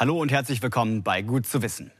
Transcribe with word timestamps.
Hallo 0.00 0.18
und 0.18 0.32
herzlich 0.32 0.62
willkommen 0.62 1.02
bei 1.02 1.20
Gut 1.20 1.46
zu 1.46 1.60
wissen. 1.60 1.90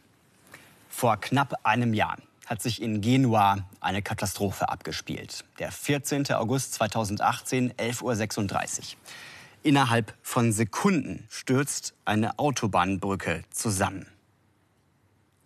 Vor 0.89 1.19
knapp 1.19 1.53
einem 1.65 1.93
Jahr 1.93 2.17
hat 2.47 2.63
sich 2.63 2.81
in 2.81 3.03
Genua 3.03 3.69
eine 3.79 4.01
Katastrophe 4.01 4.71
abgespielt. 4.71 5.45
Der 5.59 5.71
14. 5.71 6.33
August 6.33 6.73
2018, 6.73 7.75
11.36 7.75 8.79
Uhr. 8.79 8.85
Innerhalb 9.65 10.15
von 10.23 10.51
Sekunden 10.51 11.27
stürzt 11.29 11.93
eine 12.07 12.39
Autobahnbrücke 12.39 13.43
zusammen. 13.51 14.07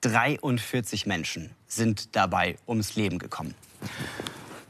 43 0.03 1.07
Menschen 1.07 1.51
sind 1.67 2.15
dabei 2.15 2.57
ums 2.69 2.95
Leben 2.95 3.19
gekommen. 3.19 3.57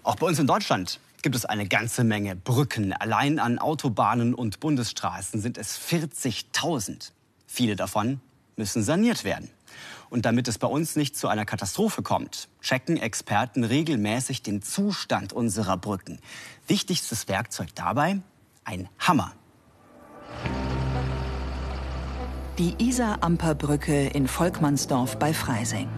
Auch 0.05 0.17
bei 0.17 0.27
uns 0.27 0.39
in 0.39 0.47
Deutschland 0.47 1.01
gibt 1.21 1.37
es 1.37 1.45
eine 1.45 1.69
ganze 1.69 2.03
Menge 2.03 2.35
Brücken. 2.35 2.95
Allein 2.95 3.39
an 3.39 3.59
Autobahnen 3.59 4.33
und 4.33 4.59
Bundesstraßen 4.61 5.39
sind 5.43 5.59
es 5.59 5.79
40.000. 5.79 7.11
Viele 7.55 7.77
davon 7.77 8.21
müssen 8.57 8.83
saniert 8.83 9.23
werden. 9.23 9.49
Und 10.11 10.27
damit 10.27 10.49
es 10.49 10.59
bei 10.59 10.67
uns 10.67 10.97
nicht 10.97 11.17
zu 11.17 11.29
einer 11.29 11.45
Katastrophe 11.45 12.03
kommt, 12.03 12.49
checken 12.61 12.97
Experten 12.97 13.63
regelmäßig 13.63 14.43
den 14.43 14.61
Zustand 14.61 15.33
unserer 15.33 15.77
Brücken. 15.77 16.19
Wichtigstes 16.67 17.29
Werkzeug 17.29 17.69
dabei? 17.77 18.21
Ein 18.65 18.89
Hammer. 18.99 19.35
Die 22.59 22.75
Isar-Amper-Brücke 22.79 24.09
in 24.09 24.27
Volkmannsdorf 24.27 25.17
bei 25.21 25.33
Freising. 25.33 25.89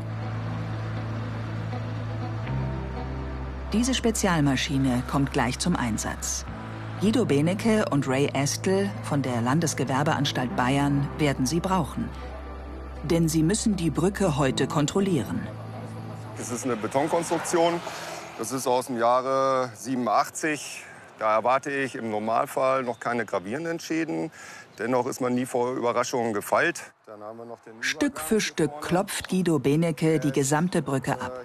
Diese 3.73 3.95
Spezialmaschine 3.95 5.05
kommt 5.11 5.33
gleich 5.33 5.59
zum 5.59 5.75
Einsatz. 5.75 6.45
Guido 6.99 7.27
Benecke 7.27 7.85
und 7.91 8.09
Ray 8.09 8.31
Estel 8.33 8.91
von 9.03 9.21
der 9.21 9.43
Landesgewerbeanstalt 9.43 10.57
Bayern 10.57 11.07
werden 11.19 11.45
sie 11.45 11.61
brauchen. 11.61 12.09
Denn 13.03 13.29
sie 13.29 13.43
müssen 13.43 13.77
die 13.77 13.91
Brücke 13.91 14.39
heute 14.39 14.67
kontrollieren. 14.67 15.47
Das 16.39 16.51
ist 16.51 16.65
eine 16.65 16.75
Betonkonstruktion. 16.75 17.83
Das 18.39 18.51
ist 18.51 18.67
aus 18.67 18.87
dem 18.87 18.99
Jahre 18.99 19.71
87. 19.75 20.85
Da 21.19 21.35
erwarte 21.35 21.71
ich 21.71 21.97
im 21.97 22.11
Normalfall 22.11 22.83
noch 22.83 22.99
keine 22.99 23.27
gravierenden 23.27 23.79
Schäden. 23.79 24.33
Dennoch 24.79 25.07
ist 25.07 25.21
man 25.21 25.35
nie 25.35 25.45
vor 25.45 25.75
Überraschungen 25.75 26.33
gefeilt. 26.33 26.93
Stück 27.81 28.21
für 28.21 28.41
Stück 28.41 28.81
klopft 28.81 29.29
Guido 29.29 29.59
Benecke 29.59 30.19
die 30.19 30.33
gesamte 30.33 30.81
Brücke 30.81 31.21
ab. 31.21 31.43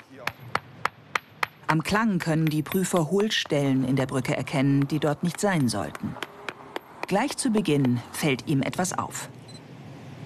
Am 1.72 1.84
Klang 1.84 2.20
können 2.20 2.48
die 2.48 2.64
Prüfer 2.64 3.10
Hohlstellen 3.10 3.88
in 3.88 3.96
der 3.96 4.06
Brücke 4.06 4.36
erkennen, 4.36 4.90
die 4.90 5.00
dort 5.00 5.24
nicht 5.24 5.40
sein 5.40 5.70
sollten. 5.70 6.18
Gleich 7.08 7.38
zu 7.38 7.50
Beginn 7.50 8.02
fällt 8.12 8.46
ihm 8.50 8.62
etwas 8.62 8.92
auf. 8.92 9.30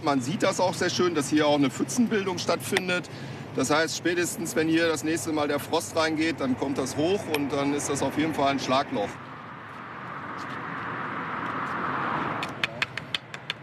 Man 0.01 0.21
sieht 0.21 0.41
das 0.41 0.59
auch 0.59 0.73
sehr 0.73 0.89
schön, 0.89 1.13
dass 1.13 1.29
hier 1.29 1.45
auch 1.45 1.59
eine 1.59 1.69
Pfützenbildung 1.69 2.39
stattfindet. 2.39 3.11
Das 3.55 3.69
heißt, 3.69 3.95
spätestens 3.95 4.55
wenn 4.55 4.67
hier 4.67 4.87
das 4.87 5.03
nächste 5.03 5.33
Mal 5.33 5.47
der 5.47 5.59
Frost 5.59 5.95
reingeht, 5.95 6.39
dann 6.39 6.57
kommt 6.57 6.79
das 6.79 6.97
hoch 6.97 7.21
und 7.37 7.53
dann 7.53 7.75
ist 7.75 7.91
das 7.91 8.01
auf 8.01 8.17
jeden 8.17 8.33
Fall 8.33 8.49
ein 8.49 8.59
Schlagloch. 8.59 9.09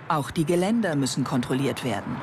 Auch 0.07 0.31
die 0.31 0.45
Geländer 0.45 0.95
müssen 0.95 1.25
kontrolliert 1.25 1.83
werden. 1.83 2.15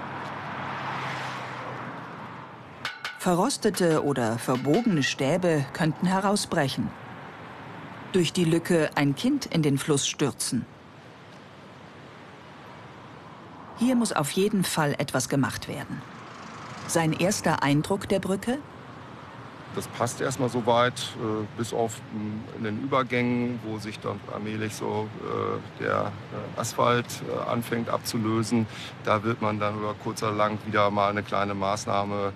Verrostete 3.30 4.04
oder 4.04 4.40
verbogene 4.40 5.04
Stäbe 5.04 5.64
könnten 5.74 6.08
herausbrechen. 6.08 6.90
Durch 8.12 8.34
die 8.34 8.44
Lücke 8.44 8.90
ein 8.96 9.14
Kind 9.14 9.46
in 9.46 9.62
den 9.62 9.78
Fluss 9.78 10.08
stürzen. 10.08 10.66
Hier 13.78 13.96
muss 13.96 14.14
auf 14.14 14.32
jeden 14.32 14.64
Fall 14.64 14.96
etwas 14.98 15.30
gemacht 15.30 15.68
werden. 15.68 16.02
Sein 16.88 17.14
erster 17.14 17.62
Eindruck 17.62 18.10
der 18.10 18.18
Brücke? 18.18 18.58
Das 19.76 19.88
passt 19.90 20.22
erstmal 20.22 20.50
so 20.50 20.66
weit, 20.66 21.00
äh, 21.00 21.46
bis 21.56 21.72
auf 21.72 22.02
in 22.58 22.64
den 22.64 22.82
Übergängen, 22.82 23.60
wo 23.64 23.78
sich 23.78 24.00
dann 24.00 24.20
allmählich 24.34 24.74
so 24.74 25.08
äh, 25.22 25.84
der 25.84 26.12
äh, 26.58 26.60
Asphalt 26.60 27.06
anfängt 27.48 27.90
abzulösen. 27.90 28.66
Da 29.04 29.24
wird 29.24 29.40
man 29.44 29.60
dann 29.60 29.78
über 29.78 29.94
kurz 30.04 30.24
oder 30.24 30.32
lang 30.32 30.58
wieder 30.66 30.90
mal 30.90 31.12
eine 31.12 31.22
kleine 31.22 31.54
Maßnahme 31.54 32.34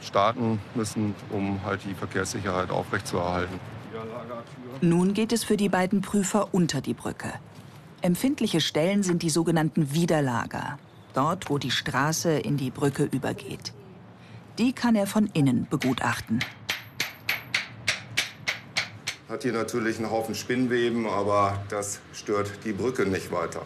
starten 0.00 0.60
müssen, 0.74 1.14
um 1.30 1.64
halt 1.64 1.80
die 1.84 1.94
Verkehrssicherheit 1.94 2.70
aufrechtzuerhalten. 2.70 3.58
Nun 4.80 5.14
geht 5.14 5.32
es 5.32 5.44
für 5.44 5.56
die 5.56 5.68
beiden 5.68 6.00
Prüfer 6.02 6.52
unter 6.52 6.80
die 6.80 6.94
Brücke. 6.94 7.32
Empfindliche 8.02 8.60
Stellen 8.60 9.02
sind 9.02 9.22
die 9.22 9.30
sogenannten 9.30 9.92
Widerlager, 9.94 10.78
dort 11.14 11.48
wo 11.48 11.58
die 11.58 11.70
Straße 11.70 12.30
in 12.38 12.56
die 12.56 12.70
Brücke 12.70 13.04
übergeht. 13.04 13.72
Die 14.58 14.72
kann 14.72 14.94
er 14.94 15.06
von 15.06 15.28
innen 15.32 15.66
begutachten. 15.68 16.40
Hat 19.28 19.42
hier 19.42 19.52
natürlich 19.52 19.98
einen 19.98 20.10
Haufen 20.10 20.34
Spinnweben, 20.34 21.06
aber 21.06 21.60
das 21.68 22.00
stört 22.12 22.50
die 22.64 22.72
Brücke 22.72 23.06
nicht 23.06 23.32
weiter. 23.32 23.62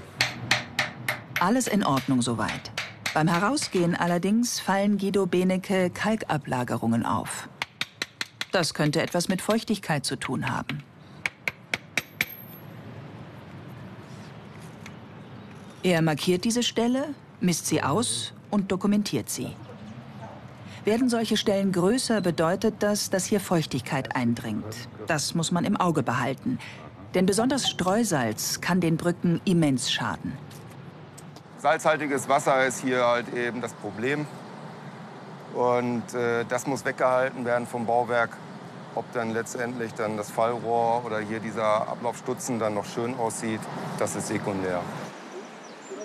Alles 1.38 1.66
in 1.66 1.84
Ordnung 1.84 2.22
soweit. 2.22 2.70
Beim 3.12 3.26
Herausgehen 3.26 3.96
allerdings 3.96 4.60
fallen 4.60 4.96
Guido 4.96 5.26
Benecke 5.26 5.90
Kalkablagerungen 5.90 7.04
auf. 7.04 7.48
Das 8.52 8.72
könnte 8.72 9.02
etwas 9.02 9.28
mit 9.28 9.42
Feuchtigkeit 9.42 10.04
zu 10.04 10.14
tun 10.16 10.48
haben. 10.48 10.84
Er 15.82 16.02
markiert 16.02 16.44
diese 16.44 16.62
Stelle, 16.62 17.14
misst 17.40 17.66
sie 17.66 17.82
aus 17.82 18.32
und 18.50 18.70
dokumentiert 18.70 19.28
sie. 19.28 19.56
Werden 20.84 21.08
solche 21.08 21.36
Stellen 21.36 21.72
größer, 21.72 22.20
bedeutet 22.20 22.76
das, 22.78 23.10
dass 23.10 23.24
hier 23.24 23.40
Feuchtigkeit 23.40 24.14
eindringt. 24.14 24.88
Das 25.06 25.34
muss 25.34 25.50
man 25.50 25.64
im 25.64 25.76
Auge 25.76 26.02
behalten. 26.02 26.58
Denn 27.14 27.26
besonders 27.26 27.68
Streusalz 27.68 28.60
kann 28.60 28.80
den 28.80 28.96
Brücken 28.96 29.40
immens 29.44 29.90
schaden. 29.90 30.32
Salzhaltiges 31.60 32.26
Wasser 32.26 32.66
ist 32.66 32.80
hier 32.80 33.04
halt 33.04 33.34
eben 33.34 33.60
das 33.60 33.74
Problem. 33.74 34.26
Und 35.54 36.14
äh, 36.14 36.44
das 36.48 36.66
muss 36.66 36.86
weggehalten 36.86 37.44
werden 37.44 37.66
vom 37.66 37.84
Bauwerk. 37.84 38.30
Ob 38.94 39.04
dann 39.12 39.34
letztendlich 39.34 39.92
dann 39.92 40.16
das 40.16 40.30
Fallrohr 40.30 41.04
oder 41.04 41.20
hier 41.20 41.38
dieser 41.38 41.86
Ablaufstutzen 41.86 42.58
dann 42.58 42.74
noch 42.74 42.86
schön 42.86 43.16
aussieht, 43.18 43.60
das 43.98 44.16
ist 44.16 44.28
sekundär. 44.28 44.80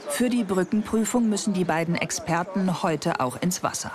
Für 0.09 0.29
die 0.29 0.43
Brückenprüfung 0.43 1.29
müssen 1.29 1.53
die 1.53 1.63
beiden 1.63 1.95
Experten 1.95 2.83
heute 2.83 3.21
auch 3.21 3.41
ins 3.41 3.63
Wasser. 3.63 3.91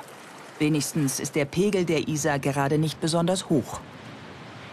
Wenigstens 0.58 1.20
ist 1.20 1.34
der 1.34 1.44
Pegel 1.44 1.84
der 1.84 2.08
Isar 2.08 2.38
gerade 2.38 2.78
nicht 2.78 3.00
besonders 3.00 3.48
hoch. 3.48 3.80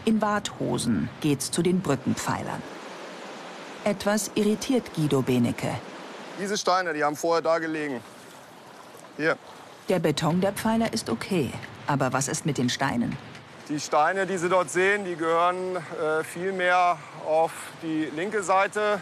In 0.05 0.21
Warthosen 0.21 1.09
geht's 1.19 1.51
zu 1.51 1.61
den 1.61 1.81
Brückenpfeilern. 1.81 2.61
Etwas 3.83 4.31
irritiert 4.35 4.93
Guido 4.95 5.21
Benecke. 5.21 5.69
Diese 6.39 6.57
Steine, 6.57 6.93
die 6.93 7.03
haben 7.03 7.15
vorher 7.15 7.41
da 7.41 7.57
gelegen. 7.57 8.01
Hier. 9.17 9.37
Der 9.89 9.99
Beton 9.99 10.41
der 10.41 10.53
Pfeiler 10.53 10.93
ist 10.93 11.09
okay. 11.09 11.51
Aber 11.87 12.13
was 12.13 12.27
ist 12.27 12.45
mit 12.45 12.57
den 12.57 12.69
Steinen? 12.69 13.17
Die 13.69 13.79
Steine, 13.79 14.27
die 14.27 14.37
Sie 14.37 14.49
dort 14.49 14.69
sehen, 14.69 15.03
die 15.03 15.15
gehören 15.15 15.75
äh, 15.75 16.23
viel 16.23 16.51
mehr 16.51 16.97
auf 17.25 17.51
die 17.81 18.09
linke 18.15 18.43
Seite. 18.43 18.99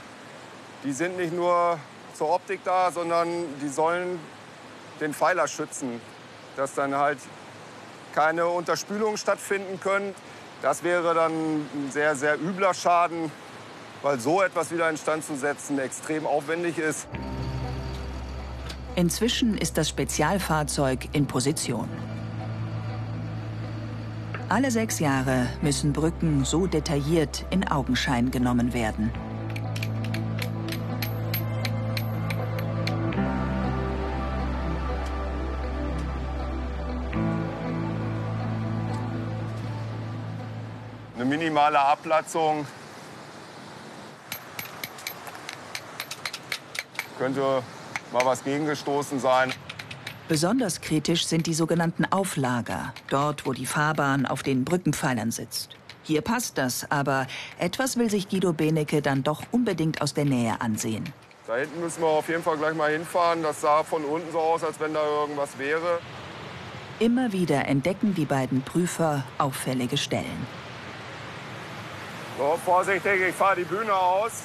Die 0.84 0.92
sind 0.92 1.18
nicht 1.18 1.34
nur 1.34 1.78
zur 2.14 2.30
Optik 2.30 2.62
da, 2.64 2.92
sondern 2.92 3.28
die 3.62 3.70
sollen 3.70 4.20
den 5.02 5.14
Pfeiler 5.14 5.48
schützen, 5.48 6.00
dass 6.56 6.74
dann 6.74 6.96
halt 6.96 7.20
keine 8.14 8.48
Unterspülungen 8.48 9.18
stattfinden 9.18 9.80
können. 9.80 10.16
Das 10.62 10.84
wäre 10.84 11.14
dann 11.14 11.34
ein 11.34 11.90
sehr, 11.92 12.16
sehr 12.16 12.40
übler 12.40 12.74
Schaden 12.74 13.32
weil 14.06 14.20
so 14.20 14.44
etwas 14.44 14.72
wieder 14.72 14.88
instand 14.88 15.26
zu 15.26 15.36
setzen 15.36 15.80
extrem 15.80 16.28
aufwendig 16.28 16.78
ist. 16.78 17.08
Inzwischen 18.96 19.58
ist 19.58 19.80
das 19.80 19.90
Spezialfahrzeug 19.90 21.10
in 21.14 21.26
Position. 21.26 21.90
Alle 24.48 24.70
sechs 24.70 25.00
Jahre 25.00 25.48
müssen 25.64 25.92
Brücken 25.92 26.46
so 26.46 26.68
detailliert 26.68 27.48
in 27.50 27.68
Augenschein 27.68 28.30
genommen 28.30 28.76
werden. 28.76 29.12
Eine 41.16 41.26
minimale 41.26 41.80
Ablatzung 41.80 42.68
könnte 47.18 47.64
mal 48.12 48.26
was 48.26 48.44
gegengestoßen 48.44 49.20
sein. 49.20 49.54
Besonders 50.28 50.82
kritisch 50.82 51.28
sind 51.28 51.46
die 51.46 51.54
sogenannten 51.54 52.06
Auflager, 52.06 52.94
dort 53.10 53.46
wo 53.46 53.54
die 53.54 53.68
Fahrbahn 53.68 54.26
auf 54.26 54.42
den 54.42 54.66
Brückenpfeilern 54.66 55.32
sitzt. 55.32 55.78
Hier 56.02 56.22
passt 56.22 56.58
das, 56.58 56.90
aber 56.92 57.28
etwas 57.60 57.98
will 57.98 58.10
sich 58.10 58.30
Guido 58.30 58.54
Benecke 58.54 59.02
dann 59.02 59.24
doch 59.24 59.44
unbedingt 59.52 60.02
aus 60.02 60.14
der 60.14 60.26
Nähe 60.26 60.62
ansehen. 60.62 61.14
Da 61.48 61.58
hinten 61.58 61.80
müssen 61.80 62.02
wir 62.02 62.08
auf 62.08 62.28
jeden 62.28 62.42
Fall 62.42 62.58
gleich 62.58 62.74
mal 62.74 62.92
hinfahren. 62.92 63.44
Das 63.44 63.62
sah 63.62 63.84
von 63.84 64.04
unten 64.04 64.32
so 64.32 64.40
aus, 64.40 64.64
als 64.64 64.80
wenn 64.80 64.94
da 64.94 65.04
irgendwas 65.04 65.58
wäre. 65.60 66.00
Immer 66.98 67.32
wieder 67.32 67.68
entdecken 67.68 68.16
die 68.16 68.26
beiden 68.26 68.62
Prüfer 68.64 69.24
auffällige 69.38 69.98
Stellen. 69.98 70.48
So, 72.38 72.60
vorsichtig, 72.66 73.22
ich 73.30 73.36
fahre 73.36 73.58
die 73.58 73.64
Bühne 73.64 73.94
aus. 73.94 74.44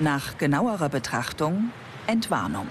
Nach 0.00 0.38
genauerer 0.38 0.88
Betrachtung 0.88 1.70
Entwarnung. 2.08 2.66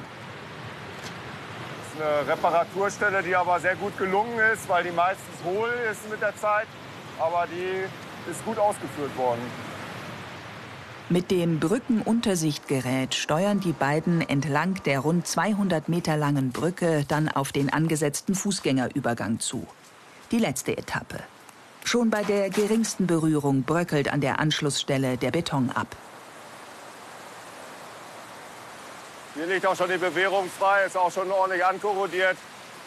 Das 1.93 1.93
ist 1.93 2.01
eine 2.01 2.27
Reparaturstelle, 2.27 3.23
die 3.23 3.35
aber 3.35 3.59
sehr 3.61 3.75
gut 3.75 3.97
gelungen 3.97 4.37
ist, 4.53 4.67
weil 4.67 4.83
die 4.83 4.91
meistens 4.91 5.35
hohl 5.45 5.69
ist 5.89 6.09
mit 6.09 6.21
der 6.21 6.35
Zeit. 6.35 6.67
Aber 7.19 7.47
die 7.47 8.29
ist 8.29 8.43
gut 8.43 8.57
ausgeführt 8.57 9.15
worden. 9.17 9.41
Mit 11.09 11.31
dem 11.31 11.59
Brückenuntersichtgerät 11.59 13.15
steuern 13.15 13.59
die 13.59 13.73
beiden 13.73 14.27
entlang 14.27 14.81
der 14.83 14.99
rund 14.99 15.25
200 15.27 15.87
Meter 15.87 16.17
langen 16.17 16.51
Brücke 16.51 17.05
dann 17.07 17.29
auf 17.29 17.51
den 17.51 17.71
angesetzten 17.71 18.35
Fußgängerübergang 18.35 19.39
zu. 19.39 19.67
Die 20.31 20.39
letzte 20.39 20.77
Etappe. 20.77 21.19
Schon 21.85 22.09
bei 22.09 22.23
der 22.23 22.49
geringsten 22.49 23.07
Berührung 23.07 23.63
bröckelt 23.63 24.11
an 24.11 24.21
der 24.21 24.39
Anschlussstelle 24.39 25.17
der 25.17 25.31
Beton 25.31 25.69
ab. 25.69 25.95
Hier 29.35 29.47
liegt 29.47 29.65
auch 29.65 29.75
schon 29.75 29.89
die 29.89 29.97
Bewährung 29.97 30.49
frei, 30.49 30.85
ist 30.85 30.95
auch 30.95 31.11
schon 31.11 31.31
ordentlich 31.31 31.65
ankorrodiert. 31.65 32.37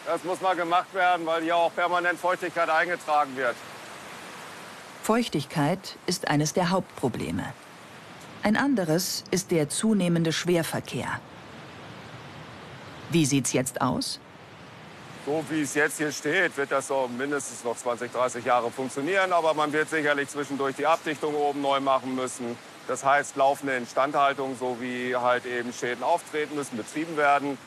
Das 0.05 0.23
muss 0.23 0.39
mal 0.39 0.55
gemacht 0.55 0.93
werden, 0.93 1.25
weil 1.25 1.43
hier 1.43 1.57
auch 1.57 1.73
permanent 1.75 2.17
Feuchtigkeit 2.19 2.69
eingetragen 2.69 3.35
wird. 3.35 3.55
Feuchtigkeit 5.03 5.97
ist 6.05 6.29
eines 6.29 6.53
der 6.53 6.69
Hauptprobleme. 6.69 7.53
Ein 8.43 8.55
anderes 8.55 9.25
ist 9.31 9.51
der 9.51 9.67
zunehmende 9.67 10.31
Schwerverkehr. 10.31 11.19
Wie 13.09 13.25
sieht's 13.25 13.51
jetzt 13.51 13.81
aus? 13.81 14.19
So 15.25 15.43
wie 15.49 15.63
es 15.63 15.75
jetzt 15.75 15.97
hier 15.97 16.11
steht, 16.13 16.55
wird 16.55 16.71
das 16.71 16.87
so 16.87 17.09
mindestens 17.17 17.61
noch 17.65 17.75
20, 17.75 18.09
30 18.11 18.45
Jahre 18.45 18.71
funktionieren. 18.71 19.33
Aber 19.33 19.53
man 19.53 19.73
wird 19.73 19.89
sicherlich 19.89 20.29
zwischendurch 20.29 20.77
die 20.77 20.85
Abdichtung 20.85 21.35
oben 21.35 21.61
neu 21.61 21.81
machen 21.81 22.15
müssen. 22.15 22.57
Das 22.87 23.03
heißt, 23.03 23.35
laufende 23.35 23.75
Instandhaltung, 23.75 24.55
so 24.57 24.77
wie 24.79 25.15
halt 25.15 25.45
eben 25.45 25.73
Schäden 25.73 26.03
auftreten 26.03 26.55
müssen, 26.55 26.77
betrieben 26.77 27.17
werden. 27.17 27.57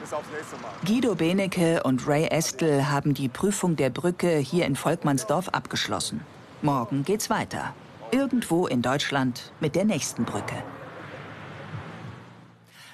Bis 0.00 0.12
aufs 0.12 0.28
nächste 0.36 0.56
Mal. 0.56 0.72
Guido 0.84 1.14
Benecke 1.14 1.82
und 1.84 2.06
Ray 2.06 2.26
Estel 2.26 2.88
haben 2.88 3.14
die 3.14 3.28
Prüfung 3.28 3.76
der 3.76 3.90
Brücke 3.90 4.36
hier 4.38 4.66
in 4.66 4.76
Volkmannsdorf 4.76 5.48
abgeschlossen. 5.50 6.20
Morgen 6.62 7.04
geht's 7.04 7.30
weiter. 7.30 7.74
Irgendwo 8.10 8.66
in 8.66 8.82
Deutschland 8.82 9.52
mit 9.60 9.74
der 9.74 9.84
nächsten 9.84 10.24
Brücke. 10.24 10.62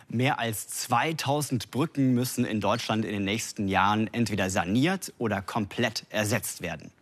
Mehr 0.09 0.39
als 0.39 0.69
2000 0.69 1.71
Brücken 1.71 2.13
müssen 2.15 2.45
in 2.45 2.61
Deutschland 2.61 3.07
in 3.07 3.13
den 3.13 3.25
nächsten 3.25 3.67
Jahren 3.67 4.13
entweder 4.13 4.51
saniert 4.51 5.13
oder 5.17 5.41
komplett 5.41 6.05
ersetzt 6.11 6.61
werden. 6.61 6.93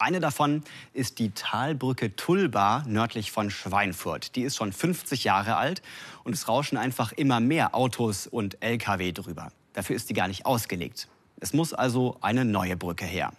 Eine 0.00 0.18
davon 0.18 0.62
ist 0.94 1.18
die 1.18 1.30
Talbrücke 1.32 2.16
Tulba 2.16 2.84
nördlich 2.86 3.32
von 3.32 3.50
Schweinfurt. 3.50 4.34
Die 4.34 4.40
ist 4.40 4.56
schon 4.56 4.72
50 4.72 5.24
Jahre 5.24 5.56
alt 5.56 5.82
und 6.24 6.32
es 6.32 6.48
rauschen 6.48 6.78
einfach 6.78 7.12
immer 7.12 7.38
mehr 7.38 7.74
Autos 7.74 8.26
und 8.26 8.56
Lkw 8.62 9.12
drüber. 9.12 9.52
Dafür 9.74 9.96
ist 9.96 10.08
die 10.08 10.14
gar 10.14 10.26
nicht 10.26 10.46
ausgelegt. 10.46 11.06
Es 11.38 11.52
muss 11.52 11.74
also 11.74 12.16
eine 12.22 12.46
neue 12.46 12.78
Brücke 12.78 13.04
her. 13.04 13.34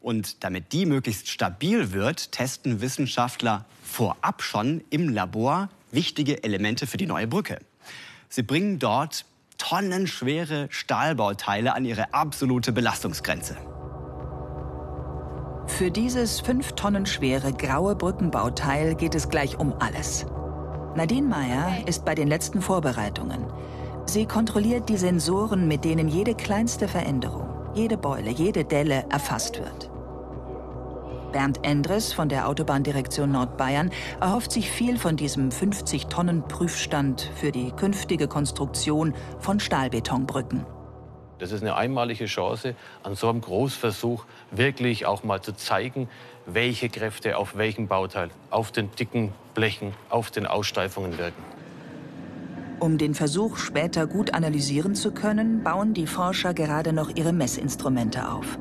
Und 0.00 0.44
damit 0.44 0.74
die 0.74 0.84
möglichst 0.84 1.30
stabil 1.30 1.92
wird, 1.92 2.32
testen 2.32 2.82
Wissenschaftler 2.82 3.64
vorab 3.82 4.42
schon 4.42 4.84
im 4.90 5.08
Labor 5.08 5.70
wichtige 5.90 6.44
Elemente 6.44 6.86
für 6.86 6.98
die 6.98 7.06
neue 7.06 7.28
Brücke. 7.28 7.58
Sie 8.28 8.42
bringen 8.42 8.78
dort 8.78 9.24
tonnenschwere 9.56 10.66
Stahlbauteile 10.68 11.72
an 11.72 11.86
ihre 11.86 12.12
absolute 12.12 12.72
Belastungsgrenze. 12.72 13.71
Für 15.82 15.90
dieses 15.90 16.38
fünf 16.38 16.74
Tonnen 16.74 17.06
schwere 17.06 17.52
graue 17.52 17.96
Brückenbauteil 17.96 18.94
geht 18.94 19.16
es 19.16 19.28
gleich 19.28 19.58
um 19.58 19.74
alles. 19.80 20.26
Nadine 20.94 21.26
Meyer 21.26 21.88
ist 21.88 22.04
bei 22.04 22.14
den 22.14 22.28
letzten 22.28 22.62
Vorbereitungen. 22.62 23.46
Sie 24.06 24.26
kontrolliert 24.26 24.88
die 24.88 24.96
Sensoren, 24.96 25.66
mit 25.66 25.84
denen 25.84 26.06
jede 26.06 26.36
kleinste 26.36 26.86
Veränderung, 26.86 27.48
jede 27.74 27.96
Beule, 27.96 28.30
jede 28.30 28.64
Delle 28.64 29.06
erfasst 29.10 29.58
wird. 29.58 29.90
Bernd 31.32 31.66
Endres 31.66 32.12
von 32.12 32.28
der 32.28 32.48
Autobahndirektion 32.48 33.32
Nordbayern 33.32 33.90
erhofft 34.20 34.52
sich 34.52 34.70
viel 34.70 35.00
von 35.00 35.16
diesem 35.16 35.48
50-Tonnen-Prüfstand 35.48 37.28
für 37.34 37.50
die 37.50 37.72
künftige 37.72 38.28
Konstruktion 38.28 39.14
von 39.40 39.58
Stahlbetonbrücken. 39.58 40.64
Das 41.42 41.50
ist 41.50 41.62
eine 41.62 41.74
einmalige 41.74 42.26
Chance, 42.26 42.76
an 43.02 43.16
so 43.16 43.28
einem 43.28 43.40
Großversuch 43.40 44.26
wirklich 44.52 45.06
auch 45.06 45.24
mal 45.24 45.42
zu 45.42 45.52
zeigen, 45.56 46.08
welche 46.46 46.88
Kräfte 46.88 47.36
auf 47.36 47.56
welchem 47.56 47.88
Bauteil, 47.88 48.30
auf 48.50 48.70
den 48.70 48.92
dicken 48.92 49.32
Blechen, 49.52 49.92
auf 50.08 50.30
den 50.30 50.46
Aussteifungen 50.46 51.18
wirken. 51.18 51.42
Um 52.78 52.96
den 52.96 53.16
Versuch 53.16 53.56
später 53.56 54.06
gut 54.06 54.34
analysieren 54.34 54.94
zu 54.94 55.10
können, 55.10 55.64
bauen 55.64 55.94
die 55.94 56.06
Forscher 56.06 56.54
gerade 56.54 56.92
noch 56.92 57.10
ihre 57.16 57.32
Messinstrumente 57.32 58.30
auf. 58.30 58.56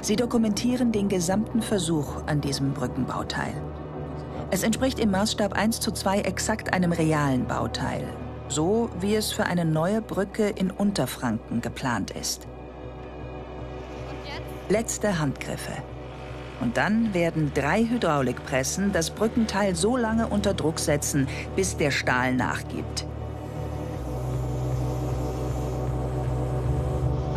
Sie 0.00 0.16
dokumentieren 0.16 0.92
den 0.92 1.10
gesamten 1.10 1.60
Versuch 1.60 2.24
an 2.24 2.40
diesem 2.40 2.72
Brückenbauteil. 2.72 3.52
Es 4.50 4.62
entspricht 4.62 4.98
im 5.00 5.10
Maßstab 5.10 5.52
1 5.52 5.80
zu 5.80 5.92
2 5.92 6.20
exakt 6.20 6.72
einem 6.72 6.92
realen 6.92 7.46
Bauteil, 7.46 8.08
so 8.48 8.90
wie 9.00 9.14
es 9.14 9.32
für 9.32 9.44
eine 9.44 9.64
neue 9.64 10.02
Brücke 10.02 10.48
in 10.48 10.70
Unterfranken 10.70 11.60
geplant 11.60 12.10
ist. 12.10 12.46
Letzte 14.68 15.18
Handgriffe. 15.18 15.72
Und 16.60 16.76
dann 16.76 17.12
werden 17.14 17.52
drei 17.54 17.84
Hydraulikpressen 17.84 18.92
das 18.92 19.10
Brückenteil 19.10 19.76
so 19.76 19.96
lange 19.96 20.26
unter 20.26 20.54
Druck 20.54 20.78
setzen, 20.78 21.28
bis 21.54 21.76
der 21.76 21.90
Stahl 21.90 22.34
nachgibt. 22.34 23.06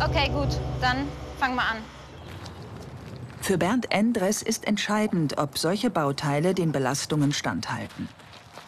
Okay, 0.02 0.30
gut, 0.30 0.58
dann 0.80 1.06
fangen 1.38 1.54
wir 1.54 1.62
an. 1.62 1.76
Für 3.42 3.58
Bernd 3.58 3.92
Endres 3.92 4.42
ist 4.42 4.66
entscheidend, 4.66 5.38
ob 5.38 5.58
solche 5.58 5.90
Bauteile 5.90 6.54
den 6.54 6.72
Belastungen 6.72 7.32
standhalten. 7.32 8.08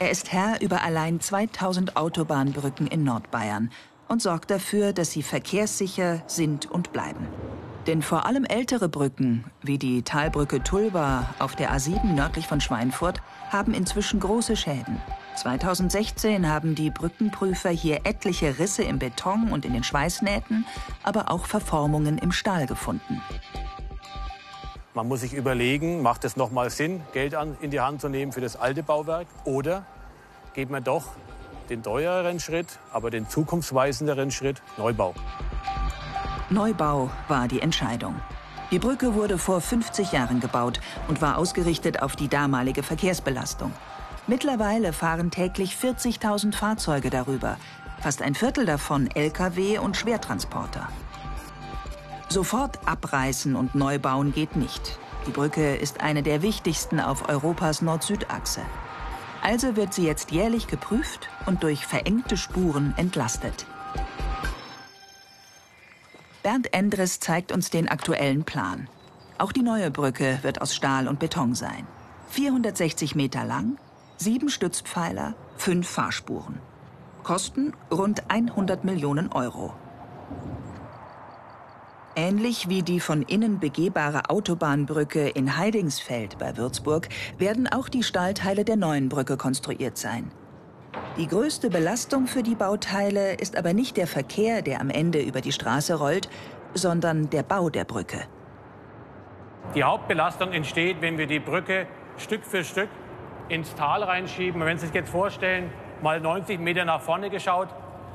Er 0.02 0.10
ist 0.10 0.32
Herr 0.32 0.60
über 0.60 0.82
allein 0.82 1.20
2000 1.20 1.96
Autobahnbrücken 1.96 2.88
in 2.88 3.04
Nordbayern 3.04 3.70
und 4.08 4.20
sorgt 4.20 4.50
dafür, 4.50 4.92
dass 4.92 5.12
sie 5.12 5.22
verkehrssicher 5.22 6.24
sind 6.26 6.68
und 6.68 6.92
bleiben. 6.92 7.28
Denn 7.86 8.02
vor 8.02 8.26
allem 8.26 8.44
ältere 8.44 8.88
Brücken, 8.88 9.44
wie 9.62 9.78
die 9.78 10.02
Talbrücke 10.02 10.60
Tulba 10.64 11.32
auf 11.38 11.54
der 11.54 11.72
A7 11.72 12.14
nördlich 12.14 12.48
von 12.48 12.60
Schweinfurt, 12.60 13.22
haben 13.50 13.74
inzwischen 13.74 14.18
große 14.18 14.56
Schäden. 14.56 15.00
2016 15.36 16.48
haben 16.48 16.74
die 16.74 16.90
Brückenprüfer 16.90 17.70
hier 17.70 18.00
etliche 18.02 18.58
Risse 18.58 18.82
im 18.82 18.98
Beton 18.98 19.52
und 19.52 19.64
in 19.64 19.72
den 19.72 19.84
Schweißnähten, 19.84 20.66
aber 21.04 21.30
auch 21.30 21.46
Verformungen 21.46 22.18
im 22.18 22.32
Stahl 22.32 22.66
gefunden. 22.66 23.22
Man 24.94 25.08
muss 25.08 25.20
sich 25.20 25.32
überlegen, 25.32 26.02
macht 26.02 26.22
es 26.24 26.36
nochmal 26.36 26.68
Sinn, 26.68 27.00
Geld 27.14 27.34
an, 27.34 27.56
in 27.62 27.70
die 27.70 27.80
Hand 27.80 28.02
zu 28.02 28.10
nehmen 28.10 28.30
für 28.30 28.42
das 28.42 28.56
alte 28.56 28.82
Bauwerk? 28.82 29.26
Oder 29.44 29.86
geht 30.52 30.68
man 30.68 30.84
doch 30.84 31.04
den 31.70 31.82
teureren 31.82 32.40
Schritt, 32.40 32.78
aber 32.92 33.10
den 33.10 33.26
zukunftsweisenderen 33.26 34.30
Schritt, 34.30 34.60
Neubau? 34.76 35.14
Neubau 36.50 37.10
war 37.28 37.48
die 37.48 37.62
Entscheidung. 37.62 38.16
Die 38.70 38.78
Brücke 38.78 39.14
wurde 39.14 39.38
vor 39.38 39.62
50 39.62 40.12
Jahren 40.12 40.40
gebaut 40.40 40.78
und 41.08 41.22
war 41.22 41.38
ausgerichtet 41.38 42.02
auf 42.02 42.14
die 42.14 42.28
damalige 42.28 42.82
Verkehrsbelastung. 42.82 43.72
Mittlerweile 44.26 44.92
fahren 44.92 45.30
täglich 45.30 45.74
40.000 45.74 46.54
Fahrzeuge 46.54 47.08
darüber, 47.08 47.56
fast 48.02 48.20
ein 48.20 48.34
Viertel 48.34 48.66
davon 48.66 49.10
Lkw 49.10 49.78
und 49.78 49.96
Schwertransporter. 49.96 50.86
Sofort 52.32 52.88
abreißen 52.88 53.54
und 53.56 53.74
neu 53.74 53.98
bauen 53.98 54.32
geht 54.32 54.56
nicht. 54.56 54.98
Die 55.26 55.32
Brücke 55.32 55.76
ist 55.76 56.00
eine 56.00 56.22
der 56.22 56.40
wichtigsten 56.40 56.98
auf 56.98 57.28
Europas 57.28 57.82
Nord-Süd-Achse. 57.82 58.62
Also 59.42 59.76
wird 59.76 59.92
sie 59.92 60.06
jetzt 60.06 60.30
jährlich 60.30 60.66
geprüft 60.66 61.28
und 61.44 61.62
durch 61.62 61.84
verengte 61.84 62.38
Spuren 62.38 62.94
entlastet. 62.96 63.66
Bernd 66.42 66.72
Endres 66.72 67.20
zeigt 67.20 67.52
uns 67.52 67.68
den 67.68 67.86
aktuellen 67.90 68.44
Plan. 68.44 68.88
Auch 69.36 69.52
die 69.52 69.62
neue 69.62 69.90
Brücke 69.90 70.38
wird 70.40 70.62
aus 70.62 70.74
Stahl 70.74 71.08
und 71.08 71.18
Beton 71.18 71.54
sein. 71.54 71.86
460 72.30 73.14
Meter 73.14 73.44
lang, 73.44 73.76
sieben 74.16 74.48
Stützpfeiler, 74.48 75.34
fünf 75.58 75.86
Fahrspuren. 75.86 76.60
Kosten 77.24 77.74
rund 77.90 78.30
100 78.30 78.84
Millionen 78.84 79.30
Euro. 79.32 79.74
Ähnlich 82.14 82.68
wie 82.68 82.82
die 82.82 83.00
von 83.00 83.22
innen 83.22 83.58
begehbare 83.58 84.28
Autobahnbrücke 84.28 85.28
in 85.30 85.56
Heidingsfeld 85.56 86.36
bei 86.38 86.58
Würzburg 86.58 87.08
werden 87.38 87.66
auch 87.66 87.88
die 87.88 88.02
Stahlteile 88.02 88.64
der 88.64 88.76
neuen 88.76 89.08
Brücke 89.08 89.38
konstruiert 89.38 89.96
sein. 89.96 90.30
Die 91.16 91.26
größte 91.26 91.70
Belastung 91.70 92.26
für 92.26 92.42
die 92.42 92.54
Bauteile 92.54 93.34
ist 93.34 93.56
aber 93.56 93.72
nicht 93.72 93.96
der 93.96 94.06
Verkehr, 94.06 94.60
der 94.60 94.82
am 94.82 94.90
Ende 94.90 95.22
über 95.22 95.40
die 95.40 95.52
Straße 95.52 95.94
rollt, 95.94 96.28
sondern 96.74 97.30
der 97.30 97.44
Bau 97.44 97.70
der 97.70 97.84
Brücke. 97.84 98.18
Die 99.74 99.82
Hauptbelastung 99.82 100.52
entsteht, 100.52 101.00
wenn 101.00 101.16
wir 101.16 101.26
die 101.26 101.40
Brücke 101.40 101.86
Stück 102.18 102.44
für 102.44 102.62
Stück 102.62 102.90
ins 103.48 103.74
Tal 103.74 104.02
reinschieben. 104.02 104.60
wenn 104.62 104.76
Sie 104.76 104.86
sich 104.86 104.94
jetzt 104.94 105.10
vorstellen, 105.10 105.70
mal 106.02 106.20
90 106.20 106.60
Meter 106.60 106.84
nach 106.84 107.00
vorne 107.00 107.30
geschaut, 107.30 107.68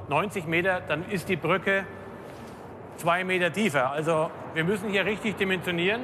90 0.09 0.45
Meter, 0.45 0.81
dann 0.87 1.03
ist 1.09 1.29
die 1.29 1.35
Brücke 1.35 1.85
zwei 2.97 3.23
Meter 3.23 3.51
tiefer. 3.51 3.91
Also 3.91 4.29
wir 4.53 4.63
müssen 4.63 4.89
hier 4.89 5.05
richtig 5.05 5.37
dimensionieren. 5.37 6.01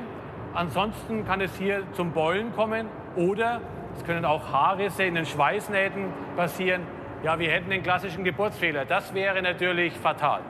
Ansonsten 0.54 1.26
kann 1.26 1.42
es 1.42 1.52
hier 1.58 1.84
zum 1.94 2.12
Beulen 2.12 2.54
kommen 2.56 2.88
oder 3.16 3.62
es 3.98 4.04
können 4.06 4.26
auch 4.26 4.52
Haarrisse 4.52 5.04
in 5.04 5.16
den 5.16 5.26
Schweißnähten 5.26 6.06
passieren. 6.36 6.84
Ja, 7.24 7.40
wir 7.40 7.50
hätten 7.52 7.70
den 7.70 7.84
klassischen 7.84 8.24
Geburtsfehler. 8.24 8.86
Das 8.86 9.14
wäre 9.14 9.42
natürlich 9.42 9.94
fatal. 9.94 10.42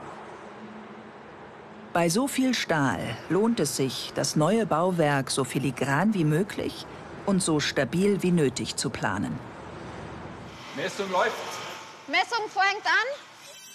Bei 1.94 2.10
so 2.10 2.28
viel 2.28 2.56
Stahl 2.56 3.00
lohnt 3.30 3.60
es 3.60 3.78
sich, 3.78 4.12
das 4.16 4.36
neue 4.36 4.66
Bauwerk 4.66 5.30
so 5.30 5.44
filigran 5.44 6.16
wie 6.16 6.24
möglich 6.24 6.88
und 7.28 7.44
so 7.44 7.60
stabil 7.60 8.24
wie 8.24 8.32
nötig 8.32 8.76
zu 8.76 8.90
planen. 8.90 9.38
Messung 10.76 11.12
läuft. 11.12 11.34
Messung 12.08 12.50
fängt 12.50 12.86
an. 12.86 13.08